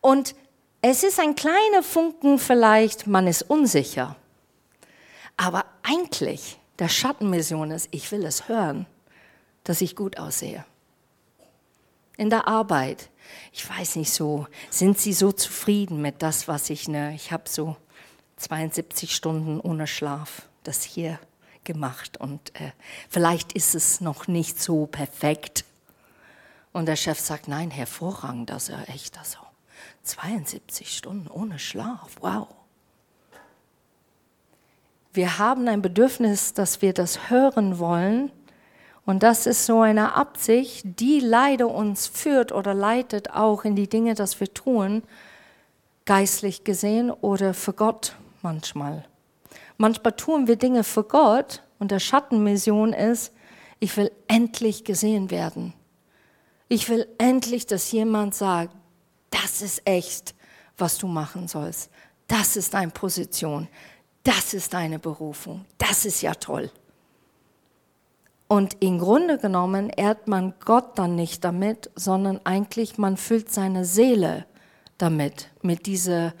Und 0.00 0.36
es 0.82 1.02
ist 1.02 1.18
ein 1.18 1.34
kleiner 1.34 1.82
Funken 1.82 2.38
vielleicht, 2.38 3.06
man 3.06 3.26
ist 3.26 3.42
unsicher. 3.42 4.16
Aber 5.36 5.64
eigentlich, 5.82 6.58
der 6.78 6.88
Schattenmission 6.88 7.70
ist, 7.70 7.88
ich 7.90 8.10
will 8.12 8.24
es 8.24 8.48
hören, 8.48 8.86
dass 9.64 9.80
ich 9.80 9.96
gut 9.96 10.18
aussehe. 10.18 10.64
In 12.16 12.30
der 12.30 12.46
Arbeit, 12.46 13.10
ich 13.52 13.68
weiß 13.68 13.96
nicht 13.96 14.12
so, 14.12 14.46
sind 14.70 14.98
Sie 14.98 15.12
so 15.12 15.32
zufrieden 15.32 16.00
mit 16.00 16.22
das, 16.22 16.46
was 16.46 16.70
ich, 16.70 16.86
ne, 16.86 17.14
ich 17.14 17.32
habe 17.32 17.48
so 17.48 17.76
72 18.36 19.14
Stunden 19.14 19.60
ohne 19.60 19.86
Schlaf, 19.86 20.48
das 20.62 20.82
hier 20.82 21.18
gemacht 21.64 22.18
und 22.18 22.54
äh, 22.60 22.72
vielleicht 23.08 23.52
ist 23.52 23.74
es 23.74 24.00
noch 24.00 24.28
nicht 24.28 24.60
so 24.60 24.86
perfekt. 24.86 25.64
Und 26.72 26.86
der 26.86 26.96
Chef 26.96 27.18
sagt, 27.18 27.48
nein, 27.48 27.70
hervorragend, 27.70 28.50
das 28.50 28.64
ist 28.64 28.68
ja 28.70 28.82
echt 28.94 29.18
so. 29.24 29.38
72 30.02 30.96
Stunden 30.96 31.28
ohne 31.28 31.58
Schlaf, 31.58 32.16
wow. 32.20 32.48
Wir 35.14 35.38
haben 35.38 35.68
ein 35.68 35.80
Bedürfnis, 35.80 36.54
dass 36.54 36.82
wir 36.82 36.92
das 36.92 37.30
hören 37.30 37.78
wollen. 37.78 38.32
Und 39.06 39.22
das 39.22 39.46
ist 39.46 39.64
so 39.64 39.80
eine 39.80 40.16
Absicht, 40.16 40.82
die 40.98 41.20
leider 41.20 41.68
uns 41.68 42.08
führt 42.08 42.50
oder 42.50 42.74
leitet 42.74 43.30
auch 43.30 43.64
in 43.64 43.76
die 43.76 43.88
Dinge, 43.88 44.14
dass 44.14 44.40
wir 44.40 44.52
tun, 44.52 45.04
geistlich 46.04 46.64
gesehen 46.64 47.12
oder 47.12 47.54
für 47.54 47.74
Gott 47.74 48.16
manchmal. 48.42 49.04
Manchmal 49.78 50.14
tun 50.14 50.48
wir 50.48 50.56
Dinge 50.56 50.82
für 50.82 51.04
Gott 51.04 51.62
und 51.78 51.92
der 51.92 52.00
Schattenmission 52.00 52.92
ist, 52.92 53.32
ich 53.78 53.96
will 53.96 54.10
endlich 54.26 54.82
gesehen 54.82 55.30
werden. 55.30 55.74
Ich 56.68 56.88
will 56.88 57.06
endlich, 57.18 57.66
dass 57.66 57.92
jemand 57.92 58.34
sagt, 58.34 58.74
das 59.30 59.62
ist 59.62 59.82
echt, 59.84 60.34
was 60.76 60.98
du 60.98 61.06
machen 61.06 61.46
sollst. 61.46 61.90
Das 62.26 62.56
ist 62.56 62.74
deine 62.74 62.90
Position. 62.90 63.68
Das 64.24 64.54
ist 64.54 64.74
deine 64.74 64.98
Berufung. 64.98 65.66
Das 65.78 66.04
ist 66.04 66.22
ja 66.22 66.34
toll. 66.34 66.70
Und 68.48 68.76
im 68.80 68.98
Grunde 68.98 69.38
genommen 69.38 69.90
ehrt 69.90 70.28
man 70.28 70.54
Gott 70.64 70.98
dann 70.98 71.14
nicht 71.14 71.44
damit, 71.44 71.90
sondern 71.94 72.40
eigentlich 72.44 72.98
man 72.98 73.16
füllt 73.16 73.52
seine 73.52 73.84
Seele 73.84 74.46
damit, 74.98 75.50
mit 75.62 75.86
dieser, 75.86 76.34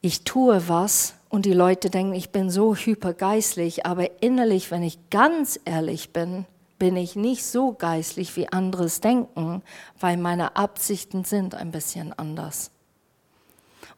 ich 0.00 0.24
tue 0.24 0.68
was 0.68 1.14
und 1.28 1.44
die 1.44 1.52
Leute 1.52 1.90
denken, 1.90 2.14
ich 2.14 2.30
bin 2.30 2.50
so 2.50 2.74
hypergeistlich, 2.74 3.84
aber 3.84 4.22
innerlich, 4.22 4.70
wenn 4.70 4.82
ich 4.82 5.10
ganz 5.10 5.60
ehrlich 5.64 6.12
bin, 6.12 6.46
bin 6.78 6.96
ich 6.96 7.16
nicht 7.16 7.44
so 7.44 7.72
geistlich, 7.72 8.36
wie 8.36 8.52
anderes 8.52 9.00
denken, 9.00 9.62
weil 9.98 10.16
meine 10.16 10.56
Absichten 10.56 11.24
sind 11.24 11.54
ein 11.54 11.70
bisschen 11.70 12.12
anders. 12.12 12.70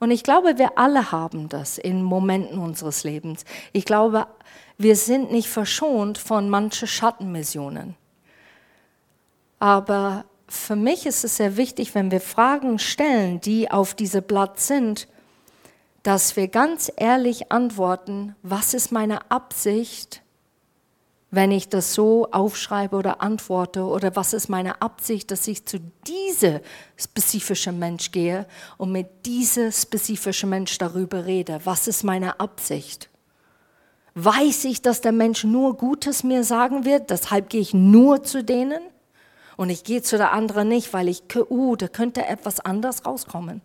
Und 0.00 0.10
ich 0.10 0.22
glaube, 0.22 0.58
wir 0.58 0.78
alle 0.78 1.10
haben 1.10 1.48
das 1.48 1.78
in 1.78 2.02
Momenten 2.02 2.58
unseres 2.58 3.04
Lebens. 3.04 3.44
Ich 3.72 3.84
glaube, 3.84 4.26
wir 4.76 4.94
sind 4.94 5.32
nicht 5.32 5.48
verschont 5.48 6.18
von 6.18 6.48
manchen 6.48 6.86
Schattenmissionen. 6.86 7.96
Aber 9.58 10.24
für 10.46 10.76
mich 10.76 11.04
ist 11.04 11.24
es 11.24 11.36
sehr 11.36 11.56
wichtig, 11.56 11.94
wenn 11.94 12.10
wir 12.10 12.20
Fragen 12.20 12.78
stellen, 12.78 13.40
die 13.40 13.70
auf 13.70 13.94
diesem 13.94 14.22
Blatt 14.22 14.60
sind, 14.60 15.08
dass 16.04 16.36
wir 16.36 16.48
ganz 16.48 16.90
ehrlich 16.96 17.50
antworten, 17.50 18.36
was 18.42 18.72
ist 18.74 18.92
meine 18.92 19.30
Absicht 19.30 20.22
wenn 21.30 21.50
ich 21.50 21.68
das 21.68 21.92
so 21.92 22.28
aufschreibe 22.30 22.96
oder 22.96 23.20
antworte 23.20 23.84
oder 23.84 24.16
was 24.16 24.32
ist 24.32 24.48
meine 24.48 24.80
Absicht, 24.80 25.30
dass 25.30 25.46
ich 25.46 25.66
zu 25.66 25.78
diesem 26.06 26.60
spezifischen 26.96 27.78
Mensch 27.78 28.12
gehe 28.12 28.46
und 28.78 28.92
mit 28.92 29.26
diesem 29.26 29.70
spezifischen 29.70 30.48
Mensch 30.48 30.78
darüber 30.78 31.26
rede. 31.26 31.60
Was 31.64 31.86
ist 31.86 32.02
meine 32.02 32.40
Absicht? 32.40 33.10
Weiß 34.14 34.64
ich, 34.64 34.80
dass 34.80 35.02
der 35.02 35.12
Mensch 35.12 35.44
nur 35.44 35.76
Gutes 35.76 36.24
mir 36.24 36.44
sagen 36.44 36.84
wird, 36.84 37.10
deshalb 37.10 37.50
gehe 37.50 37.60
ich 37.60 37.74
nur 37.74 38.22
zu 38.24 38.42
denen 38.42 38.80
und 39.58 39.68
ich 39.68 39.84
gehe 39.84 40.02
zu 40.02 40.16
der 40.16 40.32
anderen 40.32 40.68
nicht, 40.68 40.94
weil 40.94 41.08
ich, 41.08 41.22
uh, 41.50 41.76
da 41.76 41.88
könnte 41.88 42.24
etwas 42.24 42.58
anders 42.58 43.04
rauskommen, 43.04 43.60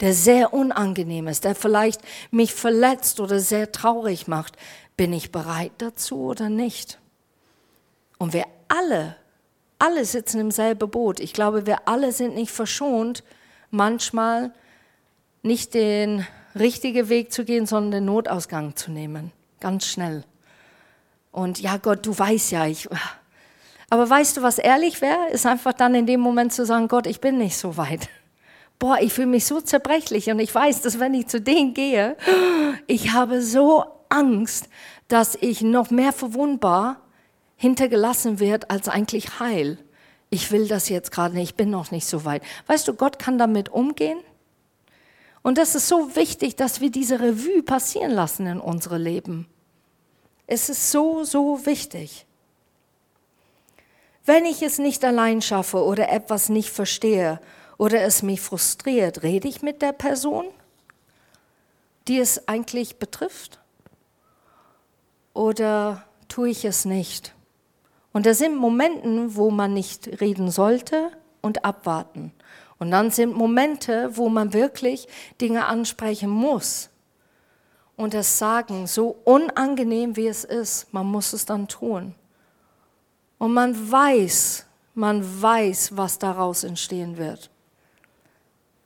der 0.00 0.14
sehr 0.14 0.54
unangenehm 0.54 1.28
ist, 1.28 1.44
der 1.44 1.54
vielleicht 1.54 2.00
mich 2.30 2.54
verletzt 2.54 3.20
oder 3.20 3.38
sehr 3.38 3.70
traurig 3.70 4.26
macht. 4.28 4.56
Bin 4.96 5.12
ich 5.12 5.30
bereit 5.30 5.72
dazu 5.78 6.22
oder 6.22 6.48
nicht? 6.48 7.01
Und 8.22 8.34
wir 8.34 8.44
alle, 8.68 9.16
alle 9.80 10.04
sitzen 10.04 10.40
im 10.40 10.52
selben 10.52 10.88
Boot. 10.88 11.18
Ich 11.18 11.32
glaube, 11.32 11.66
wir 11.66 11.88
alle 11.88 12.12
sind 12.12 12.36
nicht 12.36 12.52
verschont, 12.52 13.24
manchmal 13.72 14.52
nicht 15.42 15.74
den 15.74 16.24
richtigen 16.54 17.08
Weg 17.08 17.32
zu 17.32 17.44
gehen, 17.44 17.66
sondern 17.66 17.90
den 17.90 18.04
Notausgang 18.04 18.76
zu 18.76 18.92
nehmen. 18.92 19.32
Ganz 19.58 19.86
schnell. 19.86 20.22
Und 21.32 21.58
ja, 21.58 21.78
Gott, 21.78 22.06
du 22.06 22.16
weißt 22.16 22.52
ja, 22.52 22.64
ich. 22.64 22.88
Aber 23.90 24.08
weißt 24.08 24.36
du, 24.36 24.42
was 24.42 24.58
ehrlich 24.58 25.00
wäre? 25.00 25.30
Ist 25.32 25.44
einfach 25.44 25.72
dann 25.72 25.96
in 25.96 26.06
dem 26.06 26.20
Moment 26.20 26.52
zu 26.52 26.64
sagen: 26.64 26.86
Gott, 26.86 27.08
ich 27.08 27.20
bin 27.20 27.38
nicht 27.38 27.56
so 27.56 27.76
weit. 27.76 28.08
Boah, 28.78 28.98
ich 29.00 29.12
fühle 29.12 29.26
mich 29.26 29.46
so 29.46 29.60
zerbrechlich 29.60 30.30
und 30.30 30.38
ich 30.38 30.54
weiß, 30.54 30.82
dass 30.82 31.00
wenn 31.00 31.14
ich 31.14 31.26
zu 31.26 31.40
denen 31.40 31.74
gehe, 31.74 32.16
ich 32.86 33.14
habe 33.14 33.42
so 33.42 33.84
Angst, 34.08 34.68
dass 35.08 35.34
ich 35.34 35.62
noch 35.62 35.90
mehr 35.90 36.12
verwundbar 36.12 37.01
hintergelassen 37.62 38.40
wird 38.40 38.72
als 38.72 38.88
eigentlich 38.88 39.38
Heil. 39.38 39.78
Ich 40.30 40.50
will 40.50 40.66
das 40.66 40.88
jetzt 40.88 41.12
gerade 41.12 41.36
nicht, 41.36 41.50
ich 41.50 41.54
bin 41.54 41.70
noch 41.70 41.92
nicht 41.92 42.08
so 42.08 42.24
weit. 42.24 42.42
Weißt 42.66 42.88
du, 42.88 42.94
Gott 42.94 43.20
kann 43.20 43.38
damit 43.38 43.68
umgehen. 43.68 44.18
Und 45.42 45.58
das 45.58 45.76
ist 45.76 45.86
so 45.86 46.16
wichtig, 46.16 46.56
dass 46.56 46.80
wir 46.80 46.90
diese 46.90 47.20
Revue 47.20 47.62
passieren 47.62 48.10
lassen 48.10 48.48
in 48.48 48.58
unserem 48.58 49.00
Leben. 49.00 49.46
Es 50.48 50.68
ist 50.70 50.90
so, 50.90 51.22
so 51.22 51.64
wichtig. 51.64 52.26
Wenn 54.24 54.44
ich 54.44 54.62
es 54.62 54.78
nicht 54.78 55.04
allein 55.04 55.40
schaffe 55.40 55.84
oder 55.84 56.10
etwas 56.10 56.48
nicht 56.48 56.70
verstehe 56.70 57.40
oder 57.78 58.02
es 58.02 58.24
mich 58.24 58.40
frustriert, 58.40 59.22
rede 59.22 59.46
ich 59.46 59.62
mit 59.62 59.82
der 59.82 59.92
Person, 59.92 60.46
die 62.08 62.18
es 62.18 62.48
eigentlich 62.48 62.96
betrifft? 62.96 63.60
Oder 65.32 66.04
tue 66.26 66.48
ich 66.48 66.64
es 66.64 66.84
nicht? 66.84 67.36
Und 68.12 68.26
das 68.26 68.38
sind 68.38 68.56
Momente, 68.56 69.36
wo 69.36 69.50
man 69.50 69.72
nicht 69.74 70.20
reden 70.20 70.50
sollte 70.50 71.10
und 71.40 71.64
abwarten. 71.64 72.32
Und 72.78 72.90
dann 72.90 73.10
sind 73.10 73.34
Momente, 73.36 74.16
wo 74.16 74.28
man 74.28 74.52
wirklich 74.52 75.08
Dinge 75.40 75.66
ansprechen 75.66 76.30
muss. 76.30 76.90
Und 77.96 78.14
das 78.14 78.38
sagen, 78.38 78.86
so 78.86 79.16
unangenehm 79.24 80.16
wie 80.16 80.26
es 80.26 80.44
ist, 80.44 80.92
man 80.92 81.06
muss 81.06 81.32
es 81.32 81.46
dann 81.46 81.68
tun. 81.68 82.14
Und 83.38 83.54
man 83.54 83.90
weiß, 83.90 84.66
man 84.94 85.42
weiß, 85.42 85.96
was 85.96 86.18
daraus 86.18 86.64
entstehen 86.64 87.16
wird. 87.16 87.50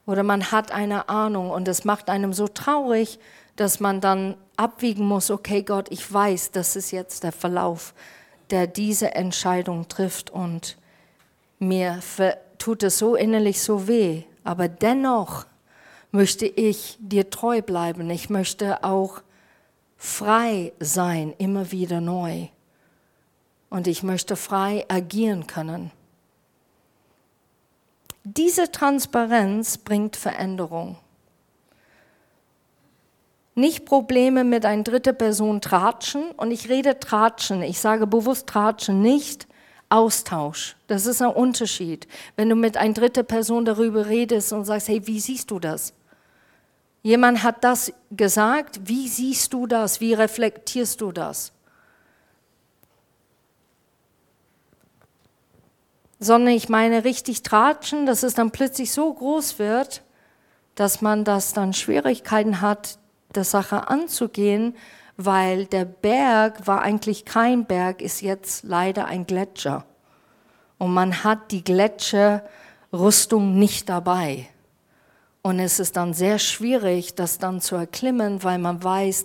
Oder 0.05 0.23
man 0.23 0.51
hat 0.51 0.71
eine 0.71 1.09
Ahnung 1.09 1.51
und 1.51 1.67
es 1.67 1.83
macht 1.83 2.09
einem 2.09 2.33
so 2.33 2.47
traurig, 2.47 3.19
dass 3.55 3.79
man 3.79 3.99
dann 3.99 4.37
abwiegen 4.55 5.05
muss, 5.05 5.29
okay 5.31 5.63
Gott, 5.63 5.87
ich 5.91 6.11
weiß, 6.11 6.51
das 6.51 6.75
ist 6.75 6.91
jetzt 6.91 7.23
der 7.23 7.31
Verlauf 7.31 7.93
der 8.49 8.67
diese 8.67 9.15
Entscheidung 9.15 9.87
trifft 9.87 10.29
und 10.29 10.77
mir 11.59 11.99
tut 12.57 12.83
es 12.83 12.97
so 12.97 13.15
innerlich 13.15 13.61
so 13.61 13.87
weh, 13.87 14.23
aber 14.43 14.67
dennoch 14.67 15.45
möchte 16.11 16.45
ich 16.45 16.97
dir 16.99 17.29
treu 17.29 17.61
bleiben. 17.61 18.09
Ich 18.09 18.29
möchte 18.29 18.83
auch 18.83 19.21
frei 19.97 20.73
sein, 20.79 21.33
immer 21.37 21.71
wieder 21.71 22.01
neu. 22.01 22.47
Und 23.69 23.87
ich 23.87 24.03
möchte 24.03 24.35
frei 24.35 24.85
agieren 24.87 25.47
können. 25.47 25.91
Diese 28.23 28.71
Transparenz 28.71 29.77
bringt 29.77 30.15
Veränderung 30.15 30.97
nicht 33.57 33.85
Probleme 33.85 34.43
mit 34.43 34.65
einer 34.65 34.83
dritten 34.83 35.17
Person 35.17 35.61
tratschen 35.61 36.31
und 36.37 36.51
ich 36.51 36.69
rede 36.69 36.99
tratschen, 36.99 37.63
ich 37.63 37.79
sage 37.79 38.05
bewusst 38.05 38.47
tratschen, 38.47 39.01
nicht 39.01 39.47
Austausch. 39.89 40.75
Das 40.87 41.05
ist 41.05 41.21
ein 41.21 41.29
Unterschied. 41.29 42.07
Wenn 42.35 42.49
du 42.49 42.55
mit 42.55 42.77
einer 42.77 42.93
dritten 42.93 43.25
Person 43.25 43.65
darüber 43.65 44.07
redest 44.07 44.53
und 44.53 44.65
sagst, 44.65 44.89
hey, 44.89 45.07
wie 45.07 45.19
siehst 45.19 45.49
du 45.49 45.59
das? 45.59 45.93
Jemand 47.03 47.41
hat 47.41 47.63
das 47.63 47.93
gesagt, 48.11 48.81
wie 48.83 49.07
siehst 49.07 49.53
du 49.53 49.65
das? 49.65 50.01
Wie 50.01 50.13
reflektierst 50.13 50.99
du 50.99 51.11
das? 51.11 51.53
Sondern 56.19 56.53
ich 56.53 56.67
meine 56.67 57.05
richtig 57.05 57.43
tratschen, 57.43 58.05
dass 58.05 58.23
es 58.23 58.33
dann 58.33 58.51
plötzlich 58.51 58.91
so 58.91 59.13
groß 59.13 59.57
wird, 59.57 60.03
dass 60.75 61.01
man 61.01 61.23
das 61.23 61.53
dann 61.53 61.73
Schwierigkeiten 61.73 62.59
hat, 62.61 62.99
der 63.37 63.45
Sache 63.45 63.87
anzugehen, 63.87 64.75
weil 65.15 65.65
der 65.65 65.85
Berg 65.85 66.67
war 66.67 66.81
eigentlich 66.81 67.23
kein 67.23 67.65
Berg, 67.65 68.01
ist 68.01 68.21
jetzt 68.21 68.63
leider 68.63 69.05
ein 69.05 69.25
Gletscher. 69.25 69.85
Und 70.77 70.93
man 70.93 71.23
hat 71.23 71.51
die 71.51 71.63
Gletscherrüstung 71.63 73.57
nicht 73.57 73.89
dabei. 73.89 74.47
Und 75.41 75.59
es 75.59 75.79
ist 75.79 75.95
dann 75.95 76.13
sehr 76.13 76.39
schwierig, 76.39 77.15
das 77.15 77.39
dann 77.39 77.61
zu 77.61 77.75
erklimmen, 77.75 78.43
weil 78.43 78.59
man 78.59 78.83
weiß, 78.83 79.23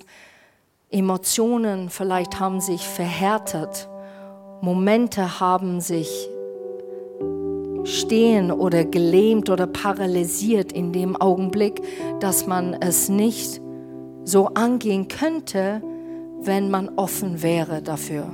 Emotionen 0.91 1.91
vielleicht 1.91 2.39
haben 2.39 2.61
sich 2.61 2.87
verhärtet, 2.87 3.89
Momente 4.61 5.41
haben 5.41 5.81
sich 5.81 6.29
stehen 7.85 8.53
oder 8.53 8.85
gelähmt 8.85 9.51
oder 9.51 9.67
paralysiert 9.67 10.73
in 10.73 10.93
dem 10.93 11.21
Augenblick, 11.21 11.83
dass 12.21 12.47
man 12.47 12.75
es 12.75 13.09
nicht 13.09 13.61
so 14.25 14.49
angehen 14.49 15.09
könnte, 15.09 15.83
wenn 16.41 16.71
man 16.71 16.91
offen 16.97 17.43
wäre 17.43 17.83
dafür. 17.83 18.27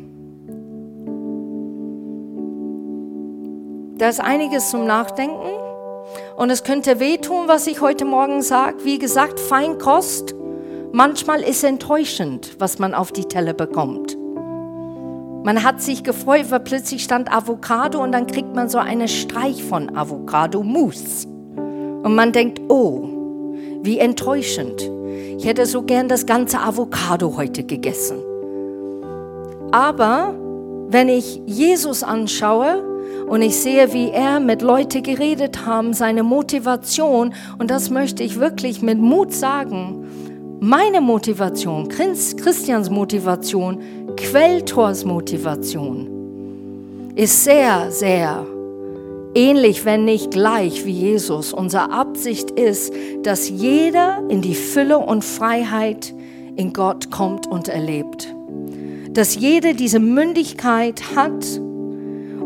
Da 3.98 4.08
ist 4.08 4.20
einiges 4.20 4.70
zum 4.70 4.86
Nachdenken 4.86 5.48
und 6.36 6.50
es 6.50 6.62
könnte 6.62 7.00
wehtun, 7.00 7.48
was 7.48 7.66
ich 7.66 7.80
heute 7.80 8.04
Morgen 8.04 8.42
sage. 8.42 8.84
Wie 8.84 8.98
gesagt, 8.98 9.40
Feinkost. 9.40 10.34
Manchmal 10.92 11.42
ist 11.42 11.64
enttäuschend, 11.64 12.56
was 12.58 12.78
man 12.78 12.94
auf 12.94 13.12
die 13.12 13.24
Teller 13.24 13.52
bekommt. 13.52 14.16
Man 15.44 15.62
hat 15.62 15.82
sich 15.82 16.02
gefreut, 16.02 16.50
weil 16.50 16.60
plötzlich 16.60 17.04
stand 17.04 17.32
Avocado 17.32 18.02
und 18.02 18.12
dann 18.12 18.26
kriegt 18.26 18.54
man 18.54 18.68
so 18.68 18.78
einen 18.78 19.08
Streich 19.08 19.62
von 19.64 19.96
Avocado-Mousse. 19.96 21.26
Und 21.26 22.14
man 22.14 22.32
denkt, 22.32 22.60
oh, 22.68 23.08
wie 23.82 23.98
enttäuschend. 23.98 24.90
Ich 25.38 25.46
hätte 25.46 25.66
so 25.66 25.82
gern 25.82 26.08
das 26.08 26.26
ganze 26.26 26.60
Avocado 26.60 27.36
heute 27.36 27.64
gegessen. 27.64 28.18
Aber 29.70 30.34
wenn 30.88 31.08
ich 31.08 31.40
Jesus 31.46 32.02
anschaue 32.02 32.82
und 33.28 33.42
ich 33.42 33.56
sehe, 33.56 33.92
wie 33.92 34.10
er 34.10 34.40
mit 34.40 34.62
Leuten 34.62 35.02
geredet 35.02 35.66
haben, 35.66 35.92
seine 35.92 36.22
Motivation, 36.22 37.34
und 37.58 37.70
das 37.70 37.90
möchte 37.90 38.22
ich 38.22 38.40
wirklich 38.40 38.80
mit 38.80 38.98
Mut 38.98 39.32
sagen, 39.32 40.06
meine 40.60 41.00
Motivation, 41.00 41.88
Christians 41.88 42.90
Motivation, 42.90 43.78
Quelltors 44.16 45.04
Motivation 45.04 46.08
ist 47.14 47.44
sehr, 47.44 47.90
sehr 47.90 48.46
ähnlich, 49.34 49.84
wenn 49.84 50.04
nicht 50.04 50.30
gleich 50.30 50.84
wie 50.84 50.92
Jesus. 50.92 51.52
Unsere 51.52 51.90
Absicht 51.90 52.50
ist, 52.52 52.92
dass 53.22 53.48
jeder 53.48 54.22
in 54.28 54.42
die 54.42 54.54
Fülle 54.54 54.98
und 54.98 55.24
Freiheit 55.24 56.14
in 56.56 56.72
Gott 56.72 57.10
kommt 57.10 57.46
und 57.46 57.68
erlebt. 57.68 58.34
Dass 59.10 59.36
jeder 59.36 59.72
diese 59.72 60.00
Mündigkeit 60.00 61.02
hat 61.14 61.60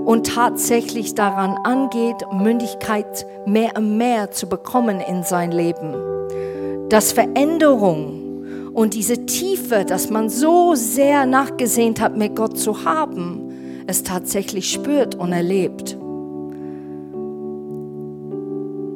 und 0.04 0.26
tatsächlich 0.26 1.14
daran 1.14 1.56
angeht, 1.64 2.16
Mündigkeit 2.32 3.26
mehr 3.46 3.76
und 3.76 3.96
mehr 3.96 4.30
zu 4.30 4.48
bekommen 4.48 5.00
in 5.00 5.22
sein 5.22 5.52
Leben. 5.52 5.94
Dass 6.88 7.12
Veränderung 7.12 8.22
und 8.74 8.94
diese 8.94 9.26
Tiefe, 9.26 9.84
dass 9.84 10.10
man 10.10 10.28
so 10.28 10.74
sehr 10.74 11.26
nachgesehnt 11.26 12.00
hat, 12.00 12.16
mit 12.16 12.36
Gott 12.36 12.58
zu 12.58 12.84
haben, 12.84 13.84
es 13.86 14.02
tatsächlich 14.02 14.70
spürt 14.70 15.14
und 15.14 15.32
erlebt. 15.32 15.96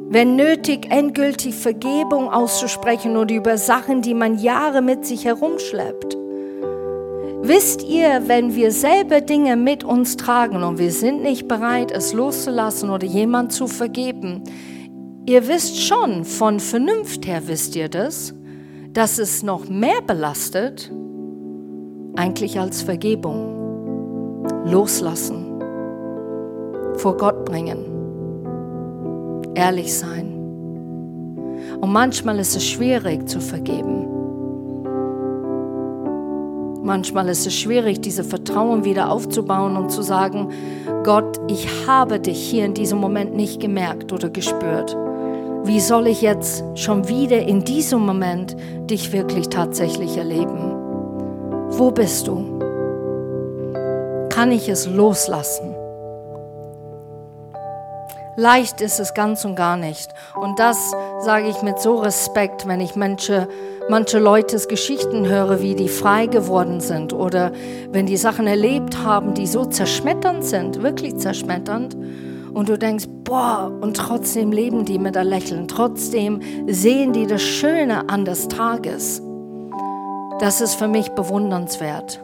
Wenn 0.09 0.37
nötig, 0.37 0.89
endgültig 0.89 1.55
Vergebung 1.55 2.29
auszusprechen 2.29 3.17
oder 3.17 3.35
über 3.35 3.57
Sachen, 3.57 4.01
die 4.01 4.13
man 4.13 4.37
Jahre 4.37 4.81
mit 4.81 5.05
sich 5.05 5.25
herumschleppt. 5.25 6.15
Wisst 7.41 7.83
ihr, 7.83 8.23
wenn 8.27 8.55
wir 8.55 8.71
selber 8.71 9.21
Dinge 9.21 9.55
mit 9.55 9.83
uns 9.83 10.17
tragen 10.17 10.63
und 10.63 10.79
wir 10.79 10.91
sind 10.91 11.23
nicht 11.23 11.47
bereit, 11.47 11.91
es 11.91 12.13
loszulassen 12.13 12.89
oder 12.89 13.05
jemand 13.05 13.51
zu 13.51 13.67
vergeben, 13.67 14.43
ihr 15.25 15.47
wisst 15.47 15.81
schon, 15.81 16.23
von 16.23 16.59
Vernunft 16.59 17.27
her 17.27 17.43
wisst 17.45 17.75
ihr 17.75 17.89
das, 17.89 18.33
dass 18.93 19.19
es 19.19 19.43
noch 19.43 19.69
mehr 19.69 20.01
belastet, 20.05 20.91
eigentlich 22.15 22.59
als 22.59 22.81
Vergebung. 22.81 23.53
Loslassen, 24.65 25.61
vor 26.95 27.15
Gott 27.17 27.45
bringen, 27.45 27.96
ehrlich 29.57 29.93
sein. 29.93 30.33
Und 31.81 31.91
manchmal 31.91 32.39
ist 32.39 32.55
es 32.55 32.65
schwierig 32.65 33.27
zu 33.27 33.41
vergeben. 33.41 34.05
Manchmal 36.83 37.27
ist 37.27 37.45
es 37.45 37.53
schwierig, 37.53 37.99
diese 38.01 38.23
Vertrauen 38.23 38.85
wieder 38.85 39.11
aufzubauen 39.11 39.75
und 39.75 39.91
zu 39.91 40.01
sagen, 40.01 40.49
Gott, 41.03 41.37
ich 41.49 41.67
habe 41.85 42.19
dich 42.19 42.39
hier 42.39 42.63
in 42.63 42.73
diesem 42.73 42.99
Moment 42.99 43.35
nicht 43.35 43.59
gemerkt 43.59 44.13
oder 44.13 44.29
gespürt 44.29 44.95
wie 45.67 45.81
soll 45.81 46.07
ich 46.07 46.21
jetzt 46.21 46.63
schon 46.75 47.09
wieder 47.09 47.41
in 47.41 47.65
diesem 47.65 48.05
Moment 48.05 48.55
dich 48.89 49.11
wirklich 49.11 49.49
tatsächlich 49.49 50.15
erleben? 50.15 50.71
Wo 51.71 51.91
bist 51.91 52.27
du? 52.27 52.57
Kann 54.29 54.53
ich 54.53 54.69
es 54.69 54.87
loslassen? 54.87 55.76
Leicht 58.39 58.81
ist 58.81 58.99
es 58.99 59.15
ganz 59.15 59.45
und 59.45 59.55
gar 59.55 59.77
nicht. 59.77 60.13
Und 60.35 60.59
das 60.59 60.91
sage 61.21 61.47
ich 61.47 61.63
mit 61.63 61.79
so 61.79 61.95
Respekt, 61.95 62.67
wenn 62.67 62.79
ich 62.79 62.95
manche, 62.95 63.47
manche 63.89 64.19
Leutes 64.19 64.67
Geschichten 64.67 65.27
höre, 65.27 65.59
wie 65.63 65.73
die 65.73 65.89
frei 65.89 66.27
geworden 66.27 66.79
sind 66.79 67.13
oder 67.13 67.51
wenn 67.89 68.05
die 68.05 68.15
Sachen 68.15 68.45
erlebt 68.45 69.03
haben, 69.03 69.33
die 69.33 69.47
so 69.47 69.65
zerschmetternd 69.65 70.45
sind, 70.45 70.83
wirklich 70.83 71.17
zerschmetternd 71.17 71.97
und 72.53 72.69
du 72.69 72.77
denkst, 72.77 73.05
boah, 73.23 73.71
und 73.81 73.97
trotzdem 73.97 74.51
leben 74.51 74.85
die 74.85 74.99
mit 74.99 75.17
einem 75.17 75.31
Lächeln, 75.31 75.67
trotzdem 75.67 76.39
sehen 76.67 77.13
die 77.13 77.25
das 77.25 77.41
Schöne 77.41 78.07
an 78.07 78.23
des 78.23 78.49
Tages. 78.49 79.19
Das 80.39 80.61
ist 80.61 80.75
für 80.75 80.87
mich 80.87 81.09
bewundernswert. 81.09 82.21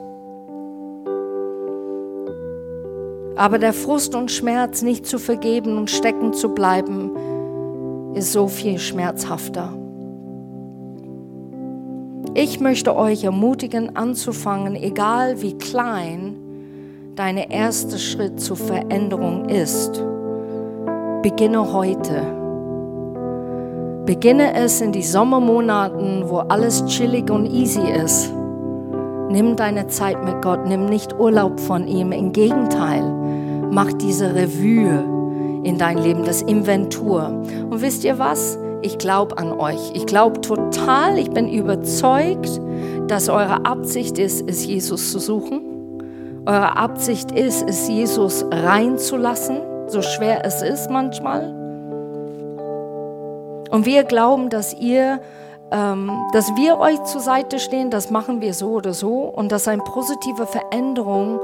Aber 3.36 3.58
der 3.58 3.74
Frust 3.74 4.16
und 4.16 4.32
Schmerz 4.32 4.82
nicht 4.82 5.06
zu 5.06 5.18
vergeben 5.18 5.78
und 5.78 5.90
stecken 5.90 6.34
zu 6.34 6.50
bleiben, 6.50 7.12
ist 8.16 8.32
so 8.32 8.48
viel 8.48 8.80
schmerzhafter. 8.80 9.74
Ich 12.36 12.60
möchte 12.60 12.96
euch 12.96 13.24
ermutigen, 13.24 13.96
anzufangen, 13.96 14.76
egal 14.76 15.42
wie 15.42 15.58
klein 15.58 16.36
dein 17.16 17.38
erster 17.38 17.98
Schritt 17.98 18.40
zur 18.40 18.58
Veränderung 18.58 19.50
ist 19.50 20.04
beginne 21.24 21.72
heute. 21.72 22.22
Beginne 24.06 24.54
es 24.56 24.82
in 24.82 24.92
die 24.92 25.02
Sommermonaten, 25.02 26.30
wo 26.30 26.40
alles 26.40 26.86
chillig 26.86 27.32
und 27.32 27.46
easy 27.46 27.80
ist. 27.80 28.30
Nimm 29.30 29.56
deine 29.56 29.88
Zeit 29.88 30.22
mit 30.26 30.42
Gott, 30.42 30.68
nimm 30.68 30.86
nicht 30.86 31.18
Urlaub 31.18 31.62
von 31.62 31.88
ihm. 31.88 32.12
Im 32.12 32.34
Gegenteil, 32.34 33.04
mach 33.74 33.92
diese 33.94 34.36
Revue 34.36 35.62
in 35.64 35.78
dein 35.78 35.98
Leben, 35.98 36.26
das 36.26 36.42
Inventur. 36.42 37.28
Und 37.70 37.82
wisst 37.82 38.04
ihr 38.04 38.20
was? 38.20 38.58
Ich 38.82 38.98
glaube 38.98 39.38
an 39.38 39.52
euch. 39.54 39.92
Ich 39.94 40.06
glaube 40.06 40.42
total, 40.42 41.18
ich 41.18 41.32
bin 41.32 41.48
überzeugt, 41.48 42.62
dass 43.08 43.30
eure 43.30 43.66
Absicht 43.66 44.18
ist, 44.18 44.48
es 44.48 44.66
Jesus 44.66 45.12
zu 45.12 45.20
suchen. 45.20 45.62
Eure 46.46 46.76
Absicht 46.76 47.32
ist, 47.32 47.68
es 47.68 47.88
Jesus 47.88 48.46
reinzulassen 48.52 49.62
so 49.88 50.02
schwer 50.02 50.44
es 50.44 50.62
ist 50.62 50.90
manchmal. 50.90 51.54
Und 53.70 53.86
wir 53.86 54.04
glauben, 54.04 54.50
dass 54.50 54.74
ihr, 54.74 55.20
ähm, 55.72 56.12
dass 56.34 56.56
wir 56.56 56.80
euch 56.80 57.02
zur 57.04 57.22
Seite 57.22 57.60
stehen, 57.60 57.90
das 57.90 58.10
machen 58.10 58.42
wir 58.42 58.54
so 58.54 58.72
oder 58.72 58.94
so 58.94 59.22
und 59.22 59.52
dass 59.52 59.68
eine 59.68 59.84
positive 59.84 60.46
Veränderung 60.46 61.40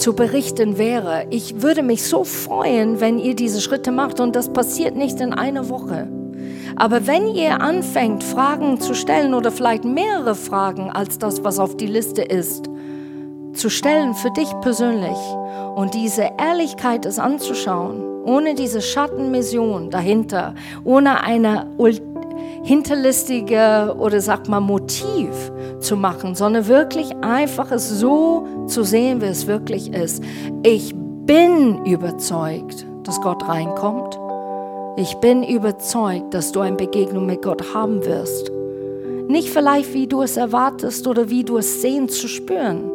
zu 0.00 0.14
berichten 0.14 0.78
wäre. 0.78 1.26
Ich 1.30 1.62
würde 1.62 1.82
mich 1.82 2.04
so 2.04 2.24
freuen, 2.24 3.00
wenn 3.00 3.18
ihr 3.18 3.36
diese 3.36 3.60
Schritte 3.60 3.92
macht 3.92 4.18
und 4.18 4.34
das 4.34 4.52
passiert 4.52 4.96
nicht 4.96 5.20
in 5.20 5.34
einer 5.34 5.68
Woche. 5.68 6.08
Aber 6.76 7.06
wenn 7.06 7.28
ihr 7.28 7.60
anfängt, 7.60 8.24
Fragen 8.24 8.80
zu 8.80 8.94
stellen 8.94 9.34
oder 9.34 9.52
vielleicht 9.52 9.84
mehrere 9.84 10.34
Fragen 10.34 10.90
als 10.90 11.18
das, 11.18 11.44
was 11.44 11.58
auf 11.58 11.76
die 11.76 11.86
Liste 11.86 12.22
ist, 12.22 12.70
zu 13.52 13.68
stellen 13.68 14.14
für 14.14 14.30
dich 14.30 14.48
persönlich 14.62 15.18
und 15.74 15.92
diese 15.94 16.30
Ehrlichkeit 16.38 17.04
es 17.04 17.18
anzuschauen, 17.18 18.09
ohne 18.24 18.54
diese 18.54 18.80
Schattenmission 18.80 19.90
dahinter, 19.90 20.54
ohne 20.84 21.22
eine 21.22 21.66
hinterlistige 22.62 23.94
oder 23.98 24.20
sag 24.20 24.48
mal 24.48 24.60
Motiv 24.60 25.50
zu 25.80 25.96
machen, 25.96 26.34
sondern 26.34 26.68
wirklich 26.68 27.14
einfach 27.22 27.70
es 27.70 27.88
so 27.88 28.46
zu 28.66 28.82
sehen, 28.82 29.22
wie 29.22 29.26
es 29.26 29.46
wirklich 29.46 29.92
ist. 29.92 30.22
Ich 30.62 30.94
bin 30.94 31.84
überzeugt, 31.84 32.84
dass 33.04 33.20
Gott 33.20 33.48
reinkommt. 33.48 34.18
Ich 34.96 35.14
bin 35.16 35.42
überzeugt, 35.42 36.34
dass 36.34 36.52
du 36.52 36.60
eine 36.60 36.76
Begegnung 36.76 37.26
mit 37.26 37.42
Gott 37.42 37.74
haben 37.74 38.04
wirst. 38.04 38.50
Nicht 39.28 39.48
vielleicht, 39.48 39.94
wie 39.94 40.06
du 40.06 40.22
es 40.22 40.36
erwartest 40.36 41.06
oder 41.06 41.30
wie 41.30 41.44
du 41.44 41.58
es 41.58 41.80
sehen 41.80 42.08
zu 42.08 42.28
spüren. 42.28 42.90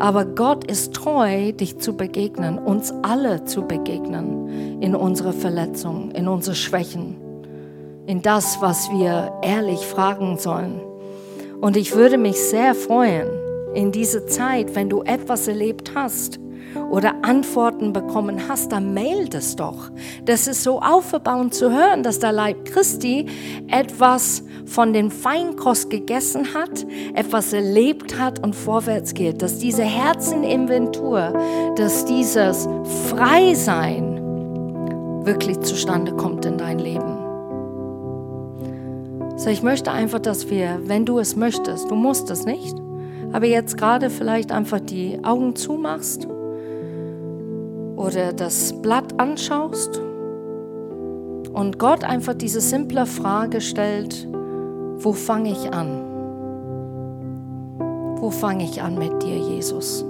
Aber 0.00 0.24
Gott 0.24 0.64
ist 0.64 0.94
treu, 0.94 1.52
dich 1.52 1.78
zu 1.78 1.94
begegnen, 1.94 2.58
uns 2.58 2.90
alle 3.02 3.44
zu 3.44 3.62
begegnen 3.66 4.80
in 4.80 4.96
unsere 4.96 5.34
Verletzungen, 5.34 6.10
in 6.12 6.26
unsere 6.26 6.56
Schwächen, 6.56 7.16
in 8.06 8.22
das, 8.22 8.62
was 8.62 8.90
wir 8.90 9.30
ehrlich 9.42 9.80
fragen 9.80 10.38
sollen. 10.38 10.80
Und 11.60 11.76
ich 11.76 11.94
würde 11.94 12.16
mich 12.16 12.40
sehr 12.40 12.74
freuen, 12.74 13.28
in 13.74 13.92
dieser 13.92 14.26
Zeit, 14.26 14.74
wenn 14.74 14.88
du 14.88 15.02
etwas 15.02 15.46
erlebt 15.46 15.92
hast, 15.94 16.40
oder 16.90 17.14
Antworten 17.22 17.92
bekommen 17.92 18.48
hast, 18.48 18.72
dann 18.72 18.94
mail 18.94 19.28
das 19.28 19.56
doch. 19.56 19.90
Das 20.24 20.46
ist 20.46 20.62
so 20.62 20.80
aufbauend 20.80 21.54
zu 21.54 21.70
hören, 21.70 22.02
dass 22.02 22.18
der 22.18 22.32
Leib 22.32 22.64
Christi 22.64 23.26
etwas 23.68 24.42
von 24.66 24.92
den 24.92 25.10
Feinkost 25.10 25.90
gegessen 25.90 26.54
hat, 26.54 26.86
etwas 27.14 27.52
erlebt 27.52 28.18
hat 28.18 28.42
und 28.42 28.54
vorwärts 28.54 29.14
geht. 29.14 29.42
Dass 29.42 29.58
diese 29.58 29.82
Herzeninventur, 29.82 31.32
dass 31.76 32.04
dieses 32.04 32.68
Freisein 33.08 34.20
wirklich 35.24 35.60
zustande 35.60 36.12
kommt 36.12 36.44
in 36.44 36.56
dein 36.56 36.78
Leben. 36.78 37.18
So, 39.36 39.48
ich 39.48 39.62
möchte 39.62 39.90
einfach, 39.90 40.18
dass 40.18 40.50
wir, 40.50 40.80
wenn 40.84 41.06
du 41.06 41.18
es 41.18 41.34
möchtest, 41.34 41.90
du 41.90 41.94
musst 41.94 42.30
es 42.30 42.44
nicht, 42.44 42.76
aber 43.32 43.46
jetzt 43.46 43.78
gerade 43.78 44.10
vielleicht 44.10 44.52
einfach 44.52 44.80
die 44.80 45.24
Augen 45.24 45.56
zumachst 45.56 46.28
oder 48.00 48.32
das 48.32 48.72
Blatt 48.80 49.20
anschaust 49.20 49.98
und 51.52 51.78
Gott 51.78 52.02
einfach 52.02 52.32
diese 52.32 52.62
simple 52.62 53.04
Frage 53.04 53.60
stellt, 53.60 54.26
wo 54.96 55.12
fange 55.12 55.50
ich 55.50 55.70
an? 55.70 56.06
Wo 58.18 58.30
fange 58.30 58.64
ich 58.64 58.80
an 58.80 58.96
mit 58.98 59.22
dir, 59.22 59.36
Jesus? 59.36 60.06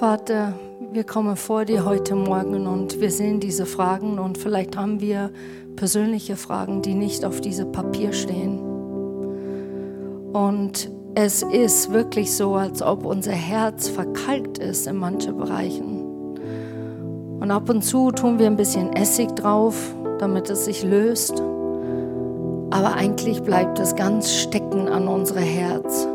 Vater, 0.00 0.54
wir 0.92 1.04
kommen 1.04 1.36
vor 1.36 1.66
dir 1.66 1.84
heute 1.84 2.14
Morgen 2.14 2.66
und 2.66 3.02
wir 3.02 3.10
sehen 3.10 3.38
diese 3.38 3.66
Fragen 3.66 4.18
und 4.18 4.38
vielleicht 4.38 4.74
haben 4.74 4.98
wir 5.02 5.30
persönliche 5.76 6.36
Fragen, 6.36 6.80
die 6.80 6.94
nicht 6.94 7.22
auf 7.22 7.42
diesem 7.42 7.70
Papier 7.70 8.14
stehen. 8.14 8.60
Und 10.32 10.90
es 11.14 11.42
ist 11.42 11.92
wirklich 11.92 12.34
so, 12.34 12.54
als 12.54 12.80
ob 12.80 13.04
unser 13.04 13.32
Herz 13.32 13.90
verkalkt 13.90 14.56
ist 14.56 14.86
in 14.86 14.96
manchen 14.96 15.36
Bereichen. 15.36 16.02
Und 17.38 17.50
ab 17.50 17.68
und 17.68 17.82
zu 17.82 18.10
tun 18.10 18.38
wir 18.38 18.46
ein 18.46 18.56
bisschen 18.56 18.94
Essig 18.94 19.28
drauf, 19.36 19.94
damit 20.18 20.48
es 20.48 20.64
sich 20.64 20.82
löst. 20.82 21.42
Aber 22.70 22.94
eigentlich 22.94 23.42
bleibt 23.42 23.78
es 23.78 23.94
ganz 23.94 24.32
stecken 24.32 24.88
an 24.88 25.08
unserem 25.08 25.42
Herz. 25.42 26.08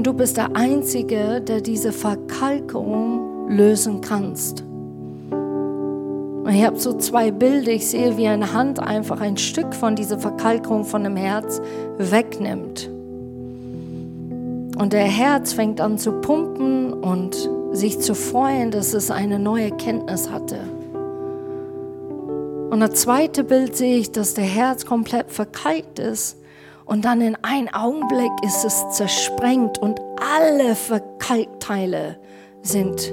Und 0.00 0.06
du 0.06 0.14
bist 0.14 0.38
der 0.38 0.56
Einzige, 0.56 1.42
der 1.42 1.60
diese 1.60 1.92
Verkalkung 1.92 3.50
lösen 3.50 4.00
kannst. 4.00 4.62
Und 5.30 6.48
ich 6.48 6.64
habe 6.64 6.78
so 6.78 6.94
zwei 6.94 7.30
Bilder. 7.30 7.72
Ich 7.72 7.86
sehe, 7.86 8.16
wie 8.16 8.26
eine 8.26 8.54
Hand 8.54 8.80
einfach 8.80 9.20
ein 9.20 9.36
Stück 9.36 9.74
von 9.74 9.96
dieser 9.96 10.18
Verkalkung 10.18 10.86
von 10.86 11.04
dem 11.04 11.16
Herz 11.16 11.60
wegnimmt. 11.98 12.88
Und 14.78 14.94
der 14.94 15.04
Herz 15.04 15.52
fängt 15.52 15.82
an 15.82 15.98
zu 15.98 16.12
pumpen 16.12 16.94
und 16.94 17.36
sich 17.72 18.00
zu 18.00 18.14
freuen, 18.14 18.70
dass 18.70 18.94
es 18.94 19.10
eine 19.10 19.38
neue 19.38 19.70
Kenntnis 19.70 20.30
hatte. 20.30 20.60
Und 22.70 22.80
das 22.80 22.94
zweite 22.94 23.44
Bild 23.44 23.76
sehe 23.76 23.98
ich, 23.98 24.12
dass 24.12 24.32
der 24.32 24.44
Herz 24.44 24.86
komplett 24.86 25.30
verkalkt 25.30 25.98
ist 25.98 26.39
und 26.90 27.04
dann 27.04 27.20
in 27.20 27.36
einem 27.42 27.68
Augenblick 27.68 28.32
ist 28.44 28.64
es 28.64 28.90
zersprengt 28.90 29.78
und 29.78 30.00
alle 30.20 30.74
Verkalkteile 30.74 32.16
sind 32.62 33.12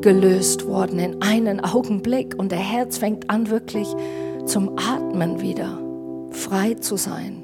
gelöst 0.00 0.66
worden 0.66 0.98
in 0.98 1.22
einen 1.22 1.62
Augenblick. 1.62 2.34
Und 2.38 2.52
der 2.52 2.58
Herz 2.58 2.96
fängt 2.96 3.28
an 3.28 3.50
wirklich 3.50 3.86
zum 4.46 4.78
Atmen 4.78 5.42
wieder, 5.42 5.78
frei 6.30 6.72
zu 6.74 6.96
sein. 6.96 7.42